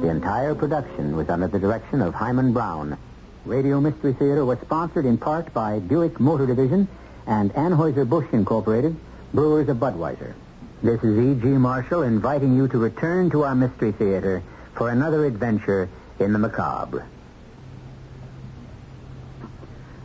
The 0.00 0.08
entire 0.08 0.54
production 0.54 1.16
was 1.16 1.28
under 1.28 1.48
the 1.48 1.58
direction 1.58 2.00
of 2.00 2.14
Himan 2.14 2.52
Brown. 2.52 2.96
Radio 3.44 3.80
Mystery 3.80 4.12
Theater 4.14 4.44
was 4.44 4.58
sponsored 4.60 5.04
in 5.04 5.18
part 5.18 5.52
by 5.52 5.78
Buick 5.78 6.18
Motor 6.20 6.46
Division 6.46 6.88
and 7.26 7.52
Anheuser-Busch 7.54 8.32
Incorporated, 8.32 8.96
brewers 9.32 9.68
of 9.68 9.78
Budweiser. 9.78 10.34
This 10.82 11.02
is 11.02 11.18
E.G. 11.18 11.46
Marshall 11.48 12.02
inviting 12.02 12.56
you 12.56 12.68
to 12.68 12.78
return 12.78 13.30
to 13.30 13.44
our 13.44 13.54
Mystery 13.54 13.92
Theater 13.92 14.42
for 14.74 14.90
another 14.90 15.24
adventure 15.24 15.88
in 16.18 16.32
the 16.32 16.38
macabre. 16.38 17.06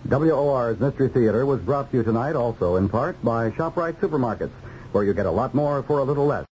WOR's 0.06 0.80
Mystery 0.80 1.10
Theater 1.10 1.46
was 1.46 1.60
brought 1.62 1.92
to 1.92 1.98
you 1.98 2.04
tonight 2.04 2.36
also 2.36 2.78
in 2.78 2.90
part 2.90 3.24
by 3.24 3.52
ShopRite 3.52 3.96
Supermarkets, 3.96 4.50
where 4.92 5.04
you 5.04 5.14
get 5.14 5.26
a 5.26 5.32
lot 5.32 5.54
more 5.54 5.84
for 5.84 6.00
a 6.00 6.04
little 6.04 6.26
less. 6.26 6.50